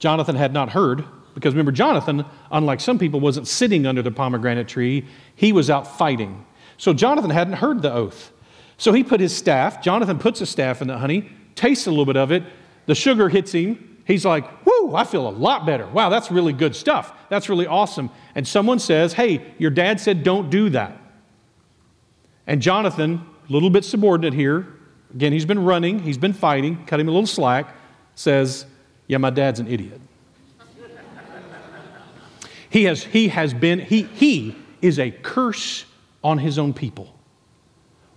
[0.00, 4.66] Jonathan had not heard, because remember, Jonathan, unlike some people, wasn't sitting under the pomegranate
[4.66, 5.06] tree,
[5.36, 6.44] he was out fighting.
[6.76, 8.32] So Jonathan hadn't heard the oath.
[8.76, 12.06] So he put his staff, Jonathan puts his staff in the honey, tastes a little
[12.06, 12.42] bit of it.
[12.86, 13.98] The sugar hits him.
[14.06, 15.86] He's like, whoo, I feel a lot better.
[15.86, 17.12] Wow, that's really good stuff.
[17.30, 18.10] That's really awesome.
[18.34, 21.00] And someone says, hey, your dad said don't do that.
[22.46, 24.66] And Jonathan, a little bit subordinate here,
[25.14, 27.74] again, he's been running, he's been fighting, cut him a little slack,
[28.14, 28.66] says,
[29.06, 30.00] yeah, my dad's an idiot.
[32.68, 35.86] he, has, he has been, he, he is a curse
[36.22, 37.14] on his own people.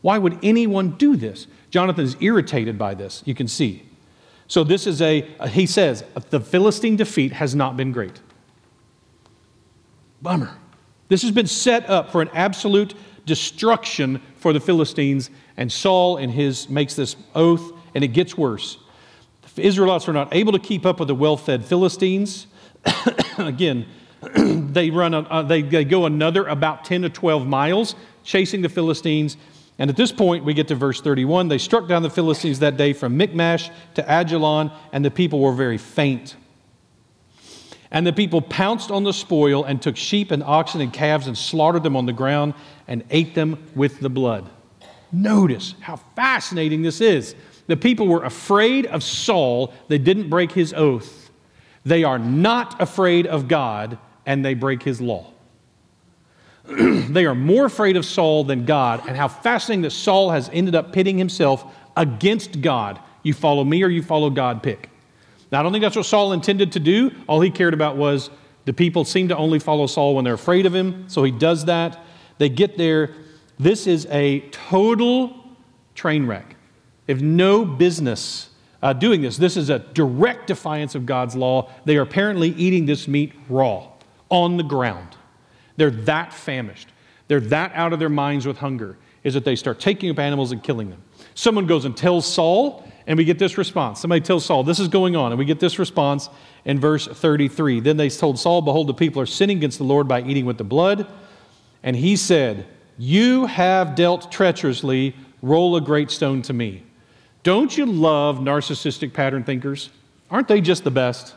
[0.08, 1.48] Why would anyone do this?
[1.70, 3.84] Jonathan is irritated by this, you can see.
[4.48, 8.22] So, this is a, he says, the Philistine defeat has not been great.
[10.22, 10.58] Bummer.
[11.10, 12.94] This has been set up for an absolute
[13.26, 18.78] destruction for the Philistines, and Saul and his makes this oath, and it gets worse.
[19.56, 22.48] The Israelites are not able to keep up with the well fed Philistines.
[23.38, 23.86] Again,
[24.72, 29.36] they, run uh, they, they go another about 10 to 12 miles chasing the Philistines.
[29.80, 31.50] And at this point, we get to verse 31.
[31.50, 35.54] They struck down the Philistines that day from Michmash to Ajalon, and the people were
[35.54, 36.36] very faint.
[37.92, 41.38] And the people pounced on the spoil and took sheep and oxen and calves and
[41.38, 42.54] slaughtered them on the ground
[42.88, 44.50] and ate them with the blood.
[45.12, 47.36] Notice how fascinating this is.
[47.68, 51.30] The people were afraid of Saul, they didn't break his oath.
[51.86, 55.32] They are not afraid of God, and they break his law.
[57.10, 60.76] they are more afraid of Saul than God, and how fascinating that Saul has ended
[60.76, 63.00] up pitting himself against God.
[63.24, 64.90] You follow me or you follow God, pick.
[65.52, 67.12] Now, I don't think that's what Saul intended to do.
[67.28, 68.30] All he cared about was
[68.66, 71.66] the people seem to only follow Saul when they're afraid of him, so he does
[71.66, 72.00] that.
[72.38, 73.14] They get there.
[73.58, 75.36] This is a total
[75.96, 76.56] train wreck.
[77.06, 78.50] They have no business
[78.82, 79.38] uh, doing this.
[79.38, 81.72] This is a direct defiance of God's law.
[81.86, 83.88] They are apparently eating this meat raw
[84.30, 85.17] on the ground.
[85.78, 86.90] They're that famished.
[87.28, 90.52] They're that out of their minds with hunger, is that they start taking up animals
[90.52, 91.02] and killing them.
[91.36, 94.02] Someone goes and tells Saul, and we get this response.
[94.02, 95.32] Somebody tells Saul, This is going on.
[95.32, 96.30] And we get this response
[96.66, 97.80] in verse 33.
[97.80, 100.58] Then they told Saul, Behold, the people are sinning against the Lord by eating with
[100.58, 101.08] the blood.
[101.84, 102.66] And he said,
[102.98, 105.16] You have dealt treacherously.
[105.42, 106.84] Roll a great stone to me.
[107.44, 109.90] Don't you love narcissistic pattern thinkers?
[110.30, 111.34] Aren't they just the best?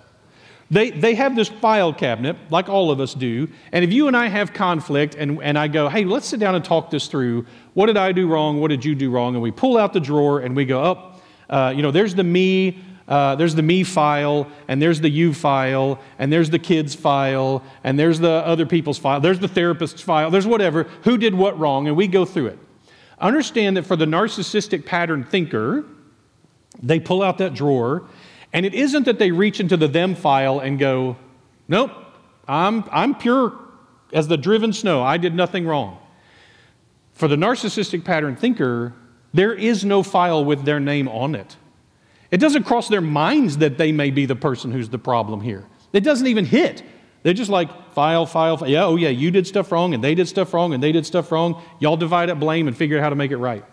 [0.71, 3.49] They, they have this file cabinet, like all of us do.
[3.73, 6.55] And if you and I have conflict and, and I go, hey, let's sit down
[6.55, 7.45] and talk this through.
[7.75, 8.61] What did I do wrong?
[8.61, 9.35] What did you do wrong?
[9.35, 11.21] And we pull out the drawer and we go, oh,
[11.53, 12.79] uh, you know, there's the me,
[13.09, 17.65] uh, there's the me file, and there's the you file, and there's the kids file,
[17.83, 20.85] and there's the other people's file, there's the therapist's file, there's whatever.
[21.03, 21.89] Who did what wrong?
[21.89, 22.59] And we go through it.
[23.19, 25.85] Understand that for the narcissistic pattern thinker,
[26.81, 28.05] they pull out that drawer,
[28.53, 31.17] and it isn't that they reach into the them file and go,
[31.69, 31.93] nope,
[32.49, 33.53] I'm, I'm pure
[34.13, 35.03] as the driven snow.
[35.03, 35.99] I did nothing wrong.
[37.13, 38.95] For the narcissistic pattern thinker,
[39.33, 41.57] there is no file with their name on it.
[42.31, 45.67] It doesn't cross their minds that they may be the person who's the problem here.
[45.93, 46.83] It doesn't even hit.
[47.23, 48.69] They're just like, file, file, file.
[48.69, 51.05] Yeah, oh yeah, you did stuff wrong, and they did stuff wrong, and they did
[51.05, 51.63] stuff wrong.
[51.79, 53.65] Y'all divide up blame and figure out how to make it right.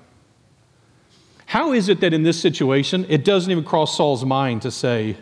[1.48, 5.16] How is it that in this situation, it doesn't even cross Saul's mind to say,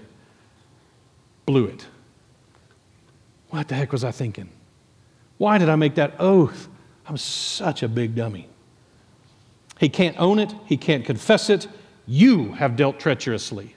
[1.46, 1.86] blew it?
[3.52, 4.50] What the heck was I thinking?
[5.38, 6.68] Why did I make that oath?
[7.08, 8.50] I'm such a big dummy.
[9.80, 11.68] He can't own it, he can't confess it.
[12.08, 13.76] You have dealt treacherously.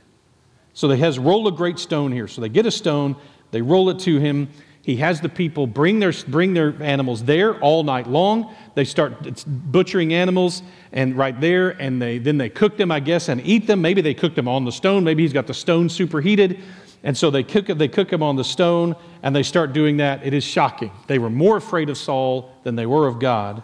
[0.73, 2.29] So they has roll a great stone here.
[2.29, 3.15] So they get a stone,
[3.51, 4.49] they roll it to him.
[4.83, 8.55] He has the people bring their, bring their animals there all night long.
[8.75, 10.63] They start butchering animals
[10.93, 13.83] and right there, and they, then they cook them, I guess, and eat them.
[13.83, 15.05] Maybe they cook them on the stone.
[15.05, 16.61] Maybe he's got the stone superheated.
[17.03, 20.25] And so they cook, they cook them on the stone, and they start doing that.
[20.25, 20.91] It is shocking.
[21.07, 23.63] They were more afraid of Saul than they were of God.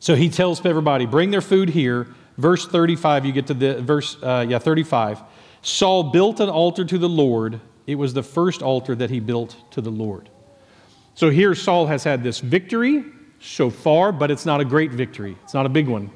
[0.00, 2.08] So he tells everybody, bring their food here.
[2.36, 5.22] Verse 35, you get to the verse, uh, yeah, 35.
[5.60, 7.60] Saul built an altar to the Lord.
[7.88, 10.28] It was the first altar that he built to the Lord.
[11.14, 13.02] So here Saul has had this victory
[13.40, 15.38] so far, but it's not a great victory.
[15.42, 16.10] It's not a big one.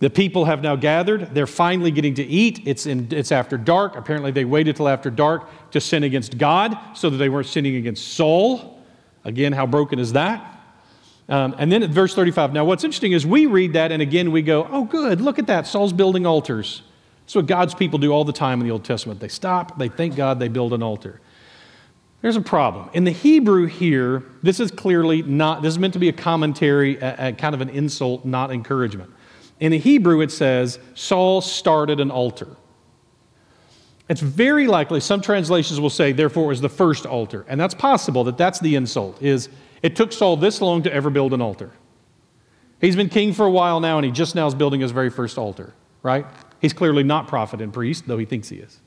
[0.00, 1.32] The people have now gathered.
[1.34, 2.62] They're finally getting to eat.
[2.64, 3.94] It's, in, it's after dark.
[3.94, 7.76] Apparently, they waited till after dark to sin against God so that they weren't sinning
[7.76, 8.82] against Saul.
[9.24, 10.56] Again, how broken is that?
[11.28, 14.32] Um, and then at verse 35, now what's interesting is we read that and again
[14.32, 15.68] we go, oh, good, look at that.
[15.68, 16.82] Saul's building altars.
[17.28, 19.20] That's what God's people do all the time in the Old Testament.
[19.20, 21.20] They stop, they thank God, they build an altar.
[22.22, 22.88] There's a problem.
[22.94, 26.96] In the Hebrew here, this is clearly not, this is meant to be a commentary,
[26.96, 29.10] a, a kind of an insult, not encouragement.
[29.60, 32.48] In the Hebrew, it says, Saul started an altar.
[34.08, 37.44] It's very likely, some translations will say, therefore, it was the first altar.
[37.46, 39.50] And that's possible that that's the insult, is
[39.82, 41.72] it took Saul this long to ever build an altar.
[42.80, 45.10] He's been king for a while now, and he just now is building his very
[45.10, 46.24] first altar, right?
[46.60, 48.80] He's clearly not prophet and priest, though he thinks he is.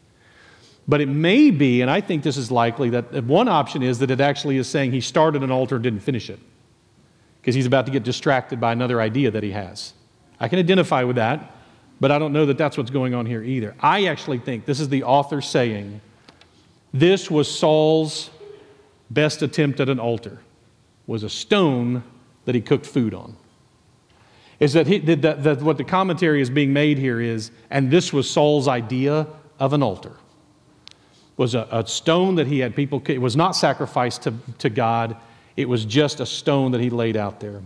[0.87, 4.11] But it may be, and I think this is likely, that one option is that
[4.11, 6.39] it actually is saying he started an altar and didn't finish it
[7.39, 9.93] because he's about to get distracted by another idea that he has.
[10.39, 11.55] I can identify with that,
[11.99, 13.75] but I don't know that that's what's going on here either.
[13.79, 16.01] I actually think this is the author saying
[16.93, 18.31] this was Saul's
[19.09, 20.39] best attempt at an altar
[21.05, 22.03] was a stone
[22.45, 23.35] that he cooked food on.
[24.61, 28.13] Is that, he, that, that what the commentary is being made here is, and this
[28.13, 29.25] was Saul's idea
[29.59, 30.13] of an altar,
[31.35, 35.17] was a, a stone that he had people, it was not sacrificed to, to God,
[35.57, 37.63] it was just a stone that he laid out there.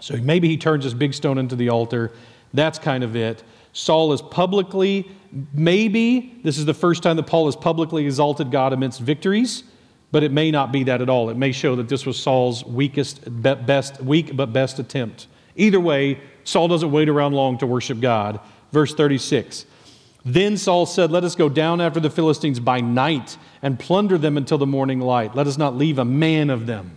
[0.00, 2.12] So maybe he turns this big stone into the altar.
[2.54, 3.42] That's kind of it.
[3.72, 5.10] Saul is publicly,
[5.52, 9.64] maybe this is the first time that Paul has publicly exalted God amidst victories,
[10.12, 11.30] but it may not be that at all.
[11.30, 15.26] It may show that this was Saul's weakest, best, weak but best attempt.
[15.56, 18.40] Either way, Saul doesn't wait around long to worship God.
[18.72, 19.66] Verse 36.
[20.24, 24.36] Then Saul said, Let us go down after the Philistines by night and plunder them
[24.36, 25.34] until the morning light.
[25.34, 26.96] Let us not leave a man of them.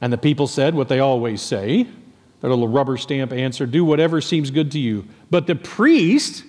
[0.00, 1.86] And the people said what they always say
[2.44, 5.06] their little rubber stamp answer do whatever seems good to you.
[5.30, 6.44] But the priest,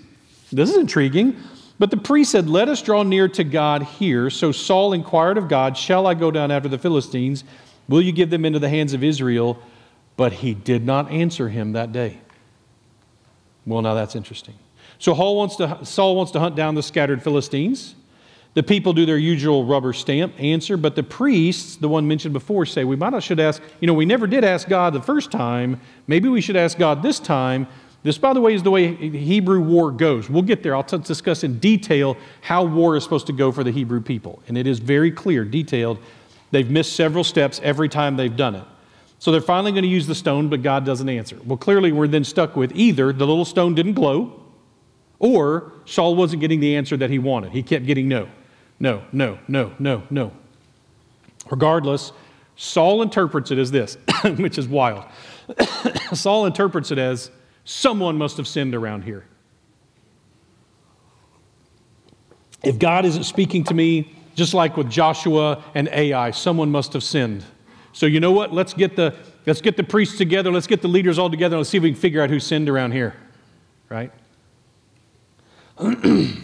[0.52, 1.38] this is intriguing,
[1.80, 4.30] but the priest said, Let us draw near to God here.
[4.30, 7.46] So Saul inquired of God, Shall I go down after the Philistines?
[7.88, 9.58] Will you give them into the hands of Israel?
[10.18, 12.20] But he did not answer him that day.
[13.66, 14.56] Well, now that's interesting.
[15.00, 17.96] So wants to, Saul wants to hunt down the scattered Philistines.
[18.54, 22.66] The people do their usual rubber stamp answer, but the priests, the one mentioned before,
[22.66, 25.30] say we might not should ask, you know, we never did ask God the first
[25.30, 25.82] time.
[26.08, 27.68] Maybe we should ask God this time.
[28.04, 30.30] This, by the way, is the way Hebrew war goes.
[30.30, 30.76] We'll get there.
[30.76, 34.42] I'll t- discuss in detail how war is supposed to go for the Hebrew people.
[34.48, 35.98] And it is very clear, detailed.
[36.52, 38.64] They've missed several steps every time they've done it.
[39.20, 41.38] So they're finally going to use the stone, but God doesn't answer.
[41.46, 44.42] Well, clearly, we're then stuck with either the little stone didn't glow,
[45.20, 47.52] or Saul wasn't getting the answer that he wanted.
[47.52, 48.28] He kept getting no
[48.80, 50.32] no, no, no, no, no.
[51.50, 52.12] Regardless,
[52.56, 53.98] Saul interprets it as this,
[54.38, 55.06] which is wild.
[56.14, 57.32] Saul interprets it as
[57.64, 59.26] someone must have sinned around here.
[62.64, 67.04] If God isn't speaking to me, just like with Joshua and Ai, someone must have
[67.04, 67.46] sinned.
[67.96, 68.54] So you know what?
[68.54, 71.70] Let's get the let's get the priests together, let's get the leaders all together, let's
[71.70, 73.16] see if we can figure out who sinned around here.
[73.90, 74.12] Right?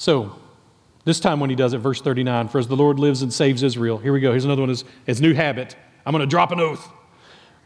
[0.00, 0.38] So,
[1.04, 3.64] this time when he does it, verse 39, for as the Lord lives and saves
[3.64, 3.98] Israel.
[3.98, 4.30] Here we go.
[4.30, 5.74] Here's another one, his, his new habit.
[6.06, 6.88] I'm going to drop an oath.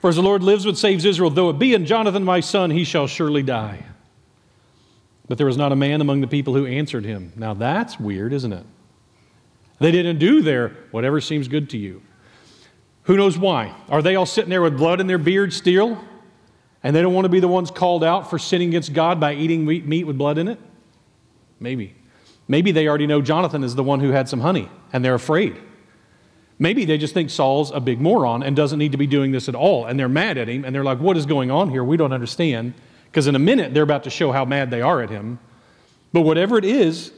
[0.01, 2.71] For as the Lord lives and saves Israel, though it be in Jonathan my son,
[2.71, 3.85] he shall surely die.
[5.29, 7.35] But there was not a man among the people who answered him.
[7.37, 8.65] Now that's weird, isn't it?
[9.83, 12.03] They didn't do their whatever seems good to you.
[13.05, 13.75] Who knows why?
[13.89, 15.99] Are they all sitting there with blood in their beard still?
[16.85, 19.35] And they don't want to be the ones called out for sinning against God by
[19.35, 20.61] eating meat with blood in it?
[21.59, 21.97] Maybe.
[22.47, 25.57] Maybe they already know Jonathan is the one who had some honey and they're afraid.
[26.61, 29.49] Maybe they just think Saul's a big moron and doesn't need to be doing this
[29.49, 29.87] at all.
[29.87, 31.83] And they're mad at him and they're like, what is going on here?
[31.83, 32.75] We don't understand.
[33.07, 35.41] Because in a minute, they're about to show how mad they are at him.
[36.13, 37.11] But whatever it is,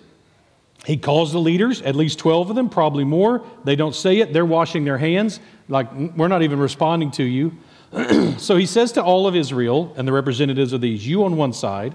[0.85, 3.43] he calls the leaders, at least 12 of them, probably more.
[3.65, 4.33] They don't say it.
[4.33, 7.53] They're washing their hands, like, we're not even responding to you.
[8.39, 11.53] so he says to all of Israel and the representatives of these, You on one
[11.53, 11.95] side,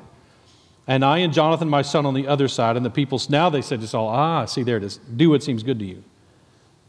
[0.88, 2.75] and I and Jonathan, my son, on the other side.
[2.75, 4.97] And the people, now they said to Saul, Ah, see, there it is.
[4.97, 6.04] Do what seems good to you.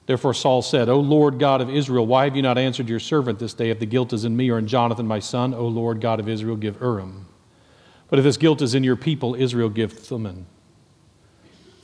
[0.07, 3.39] Therefore Saul said, O Lord God of Israel, why have you not answered your servant
[3.39, 5.53] this day if the guilt is in me or in Jonathan, my son?
[5.53, 7.27] O Lord God of Israel, give Urim.
[8.09, 10.47] But if this guilt is in your people, Israel, give Thummim.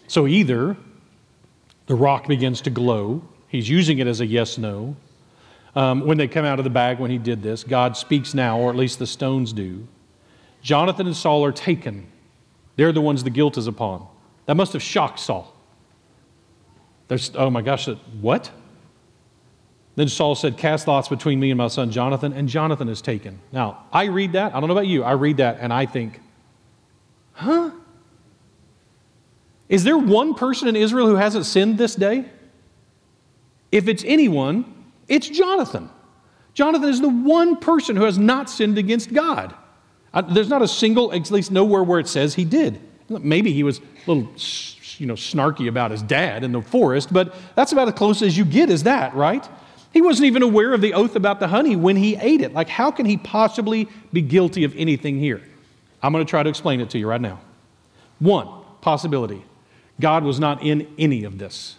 [0.08, 0.76] So either
[1.86, 4.96] the rock begins to glow, he's using it as a yes no.
[5.74, 8.58] Um, when they come out of the bag when he did this, God speaks now,
[8.58, 9.86] or at least the stones do.
[10.62, 12.06] Jonathan and Saul are taken.
[12.76, 14.06] They're the ones the guilt is upon.
[14.46, 15.54] That must have shocked Saul.
[17.08, 17.88] There's, oh my gosh,
[18.20, 18.50] what?
[19.96, 23.38] Then Saul said, Cast lots between me and my son Jonathan, and Jonathan is taken.
[23.52, 24.54] Now, I read that.
[24.54, 25.04] I don't know about you.
[25.04, 26.20] I read that and I think,
[27.32, 27.70] huh?
[29.68, 32.24] Is there one person in Israel who hasn't sinned this day?
[33.72, 34.72] If it's anyone,
[35.08, 35.90] it's Jonathan.
[36.54, 39.54] Jonathan is the one person who has not sinned against God.
[40.30, 42.80] There's not a single, at least nowhere where it says he did.
[43.08, 44.32] Maybe he was a little,
[44.98, 48.36] you know, snarky about his dad in the forest, but that's about as close as
[48.36, 49.46] you get as that, right?
[49.92, 52.52] He wasn't even aware of the oath about the honey when he ate it.
[52.52, 55.42] Like, how can he possibly be guilty of anything here?
[56.02, 57.40] I'm going to try to explain it to you right now.
[58.18, 58.48] One
[58.80, 59.44] possibility
[60.00, 61.76] God was not in any of this.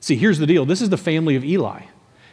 [0.00, 1.82] See, here's the deal this is the family of Eli.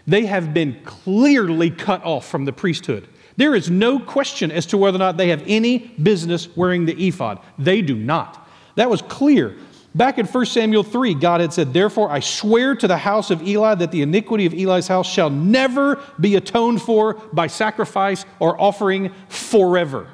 [0.05, 3.07] They have been clearly cut off from the priesthood.
[3.37, 7.07] There is no question as to whether or not they have any business wearing the
[7.07, 7.39] ephod.
[7.57, 8.47] They do not.
[8.75, 9.55] That was clear.
[9.95, 13.41] Back in 1 Samuel 3, God had said, Therefore I swear to the house of
[13.47, 18.59] Eli that the iniquity of Eli's house shall never be atoned for by sacrifice or
[18.59, 20.07] offering forever.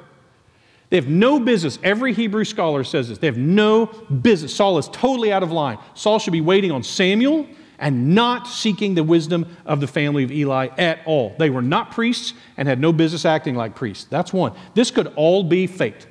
[0.90, 1.78] They have no business.
[1.82, 3.18] Every Hebrew scholar says this.
[3.18, 4.54] They have no business.
[4.54, 5.78] Saul is totally out of line.
[5.94, 7.46] Saul should be waiting on Samuel
[7.78, 11.34] and not seeking the wisdom of the family of Eli at all.
[11.38, 14.04] They were not priests and had no business acting like priests.
[14.10, 14.52] That's one.
[14.74, 16.06] This could all be fate.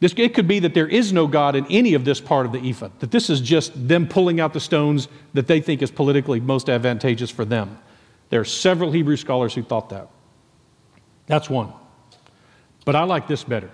[0.00, 2.52] This, it could be that there is no God in any of this part of
[2.52, 5.90] the ephod, that this is just them pulling out the stones that they think is
[5.90, 7.78] politically most advantageous for them.
[8.28, 10.10] There are several Hebrew scholars who thought that.
[11.26, 11.72] That's one.
[12.86, 13.70] But I like this better.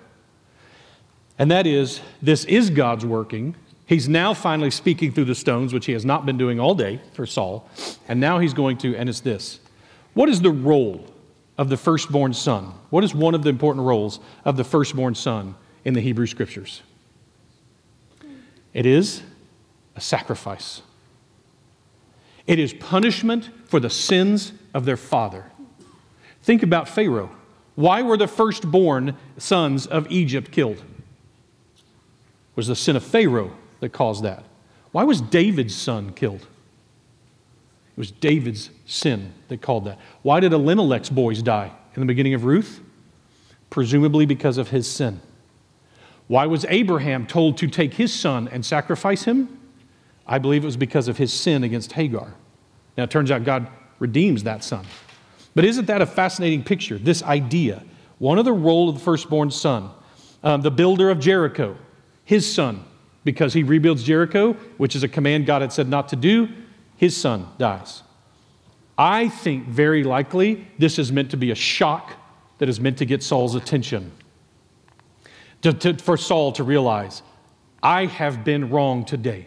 [1.39, 3.55] And that is, this is God's working.
[3.87, 7.01] He's now finally speaking through the stones, which he has not been doing all day
[7.13, 7.69] for Saul.
[8.09, 9.61] And now he's going to, and it's this
[10.15, 11.07] What is the role
[11.59, 12.73] of the firstborn son?
[12.91, 15.55] What is one of the important roles of the firstborn son
[15.85, 16.83] in the Hebrew scriptures?
[18.73, 19.23] It is
[19.95, 20.81] a sacrifice.
[22.47, 25.53] It is punishment for the sins of their father.
[26.43, 27.31] Think about Pharaoh.
[27.75, 30.79] Why were the firstborn sons of Egypt killed?
[30.79, 34.45] It was the sin of Pharaoh that caused that.
[34.93, 36.43] Why was David's son killed?
[36.43, 39.99] It was David's sin that called that.
[40.23, 42.81] Why did Elimelech's boys die in the beginning of Ruth?
[43.71, 45.21] Presumably because of his sin.
[46.29, 49.59] Why was Abraham told to take his son and sacrifice him?
[50.27, 52.35] I believe it was because of his sin against Hagar.
[52.97, 53.69] Now, it turns out God
[53.99, 54.87] redeems that son.
[55.55, 56.99] But isn't that a fascinating picture?
[56.99, 57.83] This idea.
[58.19, 59.91] One of the role of the firstborn son,
[60.43, 61.77] um, the builder of Jericho,
[62.25, 62.85] his son,
[63.25, 66.49] because he rebuilds Jericho, which is a command God had said not to do,
[66.97, 68.03] his son dies.
[68.97, 72.15] I think very likely this is meant to be a shock
[72.59, 74.13] that is meant to get Saul's attention.
[75.63, 77.23] To, to, for Saul to realize,
[77.83, 79.47] I have been wrong today.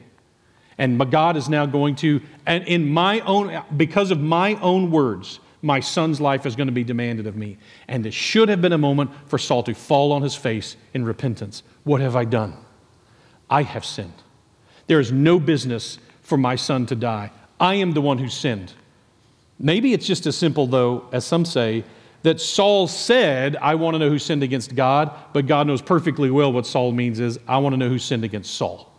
[0.77, 5.39] And God is now going to, and in my own, because of my own words,
[5.65, 7.57] my son's life is going to be demanded of me.
[7.87, 11.03] And this should have been a moment for Saul to fall on his face in
[11.03, 11.63] repentance.
[11.83, 12.53] What have I done?
[13.49, 14.13] I have sinned.
[14.85, 17.31] There is no business for my son to die.
[17.59, 18.73] I am the one who sinned.
[19.57, 21.83] Maybe it's just as simple, though, as some say,
[22.21, 26.29] that Saul said, I want to know who sinned against God, but God knows perfectly
[26.29, 28.91] well what Saul means is, I want to know who sinned against Saul.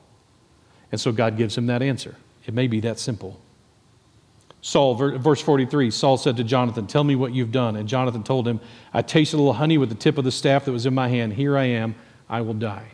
[0.91, 2.17] And so God gives him that answer.
[2.45, 3.41] It may be that simple.
[4.67, 7.77] Saul, verse 43, Saul said to Jonathan, Tell me what you've done.
[7.77, 8.59] And Jonathan told him,
[8.93, 11.07] I tasted a little honey with the tip of the staff that was in my
[11.07, 11.35] hand.
[11.35, 11.95] Here I am.
[12.29, 12.89] I will die.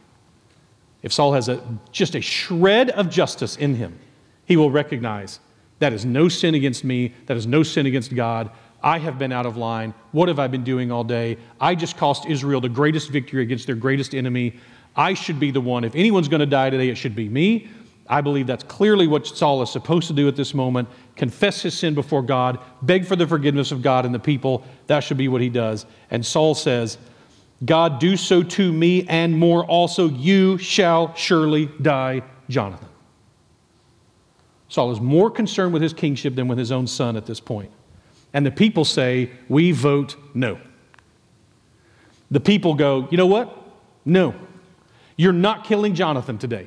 [1.03, 3.99] If Saul has a, just a shred of justice in him,
[4.45, 5.41] he will recognize
[5.79, 8.51] that is no sin against me, that is no sin against God.
[8.83, 9.95] I have been out of line.
[10.11, 11.39] What have I been doing all day?
[11.59, 14.59] I just cost Israel the greatest victory against their greatest enemy.
[14.95, 15.85] I should be the one.
[15.85, 17.71] If anyone's going to die today, it should be me.
[18.13, 20.87] I believe that's clearly what Saul is supposed to do at this moment
[21.17, 24.65] confess his sin before God, beg for the forgiveness of God and the people.
[24.87, 25.87] That should be what he does.
[26.11, 26.99] And Saul says,
[27.65, 30.11] God, do so to me and more also.
[30.11, 32.89] You shall surely die, Jonathan.
[34.69, 37.71] Saul is more concerned with his kingship than with his own son at this point.
[38.35, 40.59] And the people say, We vote no.
[42.31, 43.57] The people go, You know what?
[44.05, 44.35] No.
[45.17, 46.67] You're not killing Jonathan today.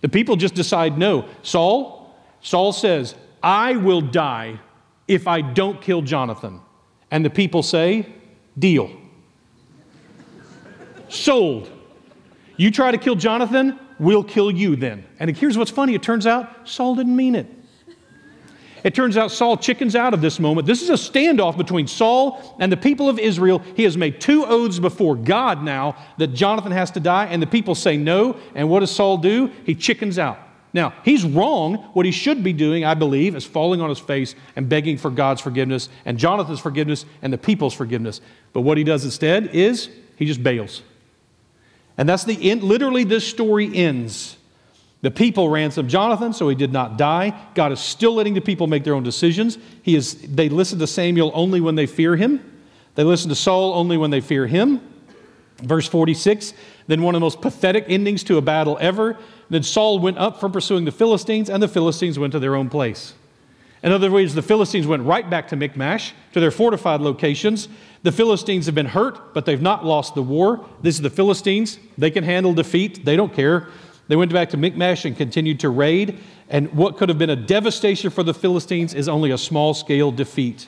[0.00, 1.28] The people just decide no.
[1.42, 4.60] Saul, Saul says, I will die
[5.06, 6.60] if I don't kill Jonathan.
[7.10, 8.06] And the people say,
[8.58, 8.90] Deal.
[11.08, 11.70] Sold.
[12.56, 15.04] You try to kill Jonathan, we'll kill you then.
[15.18, 17.46] And here's what's funny it turns out Saul didn't mean it.
[18.84, 20.66] It turns out Saul chickens out of this moment.
[20.66, 23.60] This is a standoff between Saul and the people of Israel.
[23.74, 27.46] He has made two oaths before God now that Jonathan has to die, and the
[27.46, 28.36] people say no.
[28.54, 29.50] And what does Saul do?
[29.64, 30.38] He chickens out.
[30.72, 31.76] Now, he's wrong.
[31.94, 35.10] What he should be doing, I believe, is falling on his face and begging for
[35.10, 38.20] God's forgiveness and Jonathan's forgiveness and the people's forgiveness.
[38.52, 40.82] But what he does instead is he just bails.
[41.96, 42.62] And that's the end.
[42.62, 44.37] Literally, this story ends.
[45.00, 47.38] The people ransomed Jonathan, so he did not die.
[47.54, 49.56] God is still letting the people make their own decisions.
[49.82, 52.60] He is, they listen to Samuel only when they fear him.
[52.96, 54.80] They listen to Saul only when they fear him.
[55.58, 56.52] Verse 46,
[56.86, 59.16] then one of the most pathetic endings to a battle ever.
[59.50, 62.68] Then Saul went up from pursuing the Philistines, and the Philistines went to their own
[62.68, 63.14] place.
[63.82, 67.68] In other words, the Philistines went right back to Michmash, to their fortified locations.
[68.02, 70.68] The Philistines have been hurt, but they've not lost the war.
[70.82, 71.78] This is the Philistines.
[71.96, 73.68] They can handle defeat, they don't care.
[74.08, 76.18] They went back to Michmash and continued to raid.
[76.48, 80.10] And what could have been a devastation for the Philistines is only a small scale
[80.10, 80.66] defeat.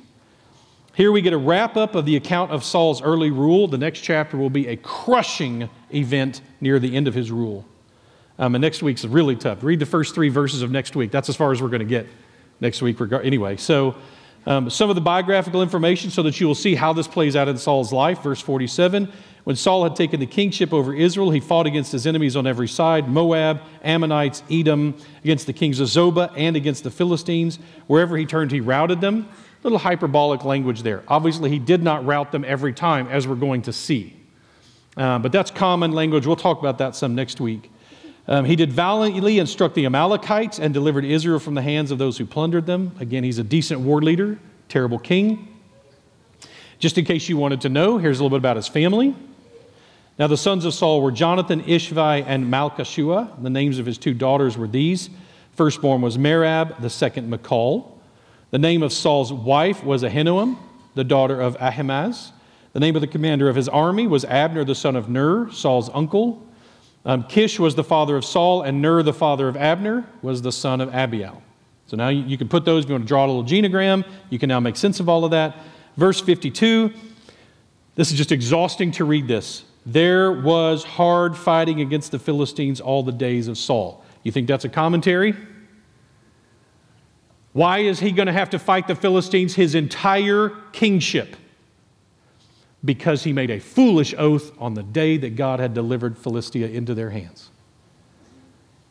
[0.95, 3.67] Here we get a wrap up of the account of Saul's early rule.
[3.67, 7.67] The next chapter will be a crushing event near the end of his rule.
[8.39, 9.63] Um, and next week's really tough.
[9.63, 11.11] Read the first three verses of next week.
[11.11, 12.07] That's as far as we're going to get
[12.61, 13.01] next week.
[13.01, 13.97] Anyway, so
[14.47, 17.49] um, some of the biographical information so that you will see how this plays out
[17.49, 18.23] in Saul's life.
[18.23, 19.11] Verse 47
[19.45, 22.69] When Saul had taken the kingship over Israel, he fought against his enemies on every
[22.69, 27.59] side Moab, Ammonites, Edom, against the kings of Zobah, and against the Philistines.
[27.87, 29.29] Wherever he turned, he routed them.
[29.31, 31.03] A Little hyperbolic language there.
[31.09, 34.17] Obviously, he did not rout them every time, as we're going to see.
[34.97, 36.27] Uh, but that's common language.
[36.27, 37.71] We'll talk about that some next week.
[38.29, 41.99] Um, he did valiantly and struck the Amalekites and delivered Israel from the hands of
[41.99, 42.93] those who plundered them.
[43.01, 44.39] Again, he's a decent war leader,
[44.69, 45.49] terrible king.
[46.79, 49.15] Just in case you wanted to know, here's a little bit about his family.
[50.21, 53.43] Now, the sons of Saul were Jonathan, Ishvi, and Malchishua.
[53.43, 55.09] The names of his two daughters were these.
[55.57, 57.99] Firstborn was Merab, the second Michal.
[58.51, 60.59] The name of Saul's wife was Ahinoam,
[60.95, 62.33] the daughter of Ahimaaz.
[62.75, 65.89] The name of the commander of his army was Abner, the son of Ner, Saul's
[65.95, 66.47] uncle.
[67.07, 70.53] Um, Kish was the father of Saul, and Ner, the father of Abner, was the
[70.53, 71.41] son of Abiel.
[71.87, 74.07] So now you, you can put those, if you want to draw a little genogram,
[74.29, 75.57] you can now make sense of all of that.
[75.97, 76.93] Verse 52,
[77.95, 79.65] this is just exhausting to read this.
[79.87, 84.05] There was hard fighting against the Philistines all the days of Saul.
[84.23, 85.35] You think that's a commentary?
[87.53, 91.37] Why is he going to have to fight the Philistines his entire kingship?
[92.85, 96.95] Because he made a foolish oath on the day that God had delivered Philistia into
[96.95, 97.51] their hands.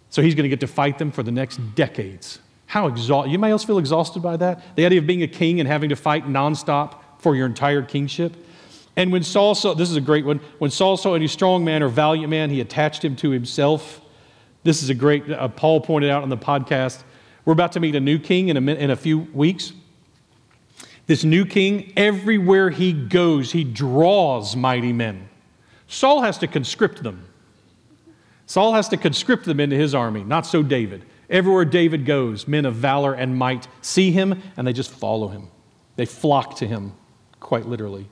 [0.10, 2.40] So he's going to get to fight them for the next decades.
[2.66, 3.32] How exhausted.
[3.32, 4.76] You may else feel exhausted by that?
[4.76, 8.36] The idea of being a king and having to fight nonstop for your entire kingship.
[9.00, 11.82] And when Saul saw, this is a great one, when Saul saw any strong man
[11.82, 14.02] or valiant man, he attached him to himself.
[14.64, 17.04] This is a great, uh, Paul pointed out on the podcast.
[17.46, 19.72] We're about to meet a new king in a, in a few weeks.
[21.08, 25.30] This new king, everywhere he goes, he draws mighty men.
[25.88, 27.26] Saul has to conscript them.
[28.48, 31.06] Saul has to conscript them into his army, not so David.
[31.30, 35.48] Everywhere David goes, men of valor and might see him and they just follow him.
[35.96, 36.92] They flock to him,
[37.40, 38.10] quite literally.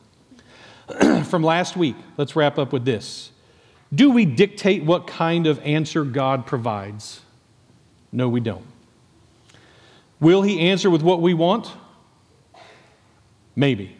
[1.26, 3.32] From last week, let's wrap up with this.
[3.94, 7.22] Do we dictate what kind of answer God provides?
[8.12, 8.66] No, we don't.
[10.20, 11.72] Will He answer with what we want?
[13.56, 13.98] Maybe.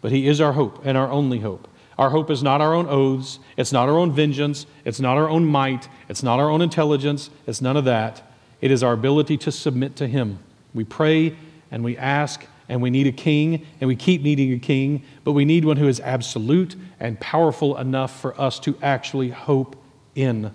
[0.00, 1.68] But He is our hope and our only hope.
[1.98, 5.28] Our hope is not our own oaths, it's not our own vengeance, it's not our
[5.28, 8.22] own might, it's not our own intelligence, it's none of that.
[8.60, 10.40] It is our ability to submit to Him.
[10.72, 11.36] We pray
[11.70, 15.32] and we ask and we need a king and we keep needing a king, but
[15.32, 19.76] we need one who is absolute and powerful enough for us to actually hope
[20.14, 20.50] in,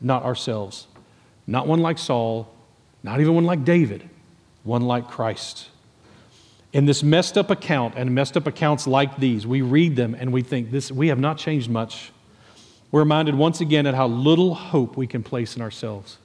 [0.00, 0.86] not ourselves.
[1.46, 2.52] Not one like Saul,
[3.02, 4.08] not even one like David,
[4.62, 5.68] one like Christ.
[6.72, 10.32] In this messed up account and messed up accounts like these, we read them and
[10.32, 12.12] we think this we have not changed much.
[12.92, 16.18] We're reminded once again at how little hope we can place in ourselves.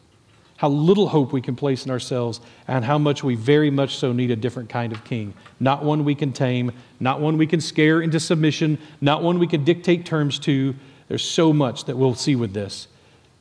[0.66, 4.12] How little hope we can place in ourselves, and how much we very much so
[4.14, 5.36] need a different kind of king.
[5.60, 9.46] Not one we can tame, not one we can scare into submission, not one we
[9.46, 10.74] can dictate terms to.
[11.08, 12.88] There's so much that we'll see with this.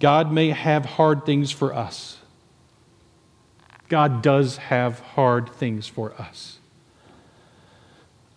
[0.00, 2.18] God may have hard things for us.
[3.88, 6.58] God does have hard things for us.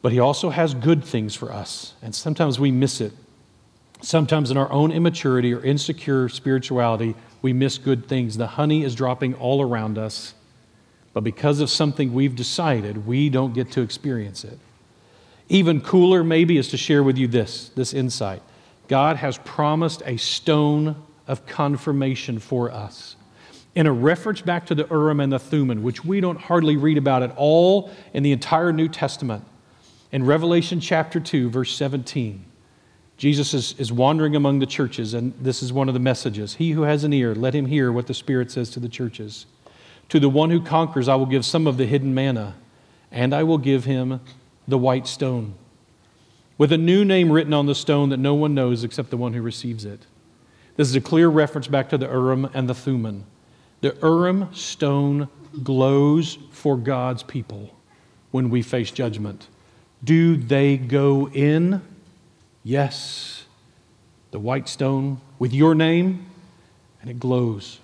[0.02, 3.12] But He also has good things for us, and sometimes we miss it.
[4.02, 8.38] Sometimes, in our own immaturity or insecure spirituality, we miss good things.
[8.38, 10.34] The honey is dropping all around us,
[11.14, 14.60] but because of something we've decided, we don't get to experience it.
[15.50, 18.42] Even cooler, maybe, is to share with you this, this insight.
[18.88, 20.96] God has promised a stone
[21.28, 23.16] of confirmation for us.
[23.76, 26.98] In a reference back to the Urim and the Thummim, which we don't hardly read
[26.98, 29.44] about at all in the entire New Testament,
[30.12, 32.44] in Revelation chapter 2, verse 17,
[33.18, 36.56] Jesus is, is wandering among the churches, and this is one of the messages.
[36.56, 39.48] He who has an ear, let him hear what the Spirit says to the churches.
[40.10, 42.56] To the one who conquers, I will give some of the hidden manna,
[43.12, 44.22] and I will give him
[44.68, 45.56] the white stone,
[46.58, 49.34] with a new name written on the stone that no one knows except the one
[49.34, 50.06] who receives it.
[50.76, 53.26] This is a clear reference back to the Urim and the Thummim.
[53.82, 55.28] The Urim stone
[55.64, 57.76] glows for God's people
[58.30, 59.48] when we face judgment.
[60.04, 61.82] Do they go in?
[62.68, 63.46] Yes.
[64.32, 66.26] The white stone with your name,
[67.00, 67.80] and it glows.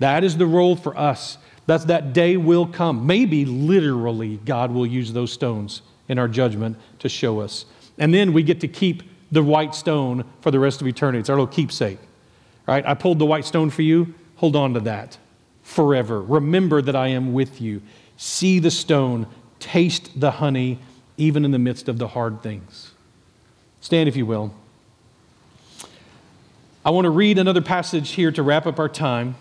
[0.00, 1.38] That is the role for us.
[1.66, 3.06] That's that day will come.
[3.06, 7.66] Maybe literally, God will use those stones in our judgment to show us.
[7.98, 11.20] And then we get to keep the white stone for the rest of eternity.
[11.20, 12.00] It's our little keepsake.
[12.66, 12.84] Right?
[12.84, 14.12] I pulled the white stone for you.
[14.36, 15.18] Hold on to that
[15.62, 16.20] forever.
[16.20, 17.80] Remember that I am with you.
[18.16, 19.28] See the stone,
[19.60, 20.80] taste the honey,
[21.16, 22.89] even in the midst of the hard things.
[23.82, 24.52] Stand, if you will.
[26.84, 29.36] I want to read another passage here to wrap up our time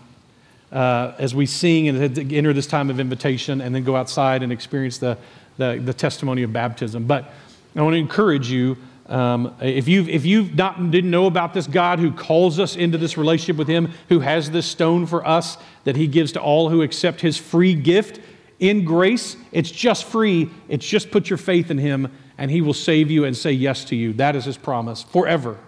[0.72, 4.54] uh, as we sing and enter this time of invitation and then go outside and
[4.54, 5.18] experience the,
[5.58, 7.06] the, the testimony of baptism.
[7.06, 7.34] But
[7.76, 8.78] I want to encourage you.
[9.08, 12.98] Um, if you if you've not didn't know about this God who calls us into
[12.98, 16.70] this relationship with Him, who has this stone for us that He gives to all
[16.70, 18.22] who accept His free gift
[18.60, 20.50] in grace, it's just free.
[20.68, 23.84] It's just put your faith in Him, and He will save you and say yes
[23.86, 24.14] to you.
[24.14, 25.60] That is His promise forever.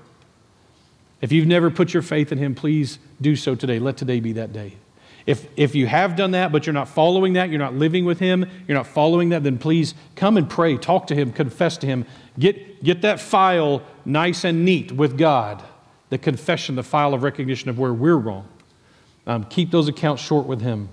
[1.19, 3.77] If you've never put your faith in Him, please do so today.
[3.77, 4.77] Let today be that day.
[5.27, 8.19] If, if you have done that, but you're not following that, you're not living with
[8.19, 11.85] Him, you're not following that, then please come and pray, talk to Him, confess to
[11.85, 12.05] Him.
[12.39, 15.61] Get, get that file nice and neat with God
[16.09, 18.45] the confession, the file of recognition of where we're wrong.
[19.25, 20.89] Um, keep those accounts short with Him.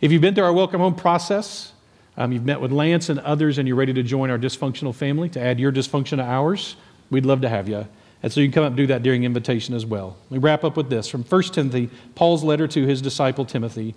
[0.00, 1.72] If you've been through our welcome home process,
[2.18, 5.30] um, you've met with Lance and others, and you're ready to join our dysfunctional family
[5.30, 6.76] to add your dysfunction to ours,
[7.08, 7.88] we'd love to have you.
[8.22, 10.16] And so you can come up and do that during invitation as well.
[10.28, 13.94] We wrap up with this from 1 Timothy, Paul's letter to his disciple Timothy,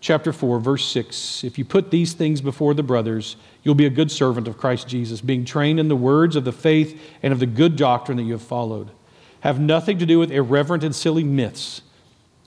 [0.00, 1.44] chapter 4, verse 6.
[1.44, 4.88] If you put these things before the brothers, you'll be a good servant of Christ
[4.88, 8.24] Jesus, being trained in the words of the faith and of the good doctrine that
[8.24, 8.90] you have followed
[9.40, 11.82] have nothing to do with irreverent and silly myths.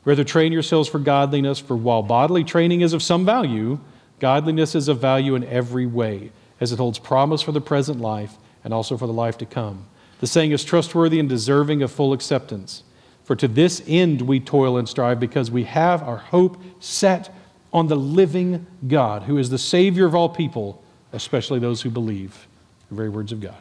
[0.03, 3.79] Rather, train yourselves for godliness, for while bodily training is of some value,
[4.21, 8.35] godliness is of value in every way, as it holds promise for the present life
[8.63, 9.87] and also for the life to come.
[10.19, 12.83] The saying is trustworthy and deserving of full acceptance.
[13.23, 17.33] For to this end we toil and strive, because we have our hope set
[17.73, 22.47] on the living God, who is the Savior of all people, especially those who believe.
[22.89, 23.55] The very words of God.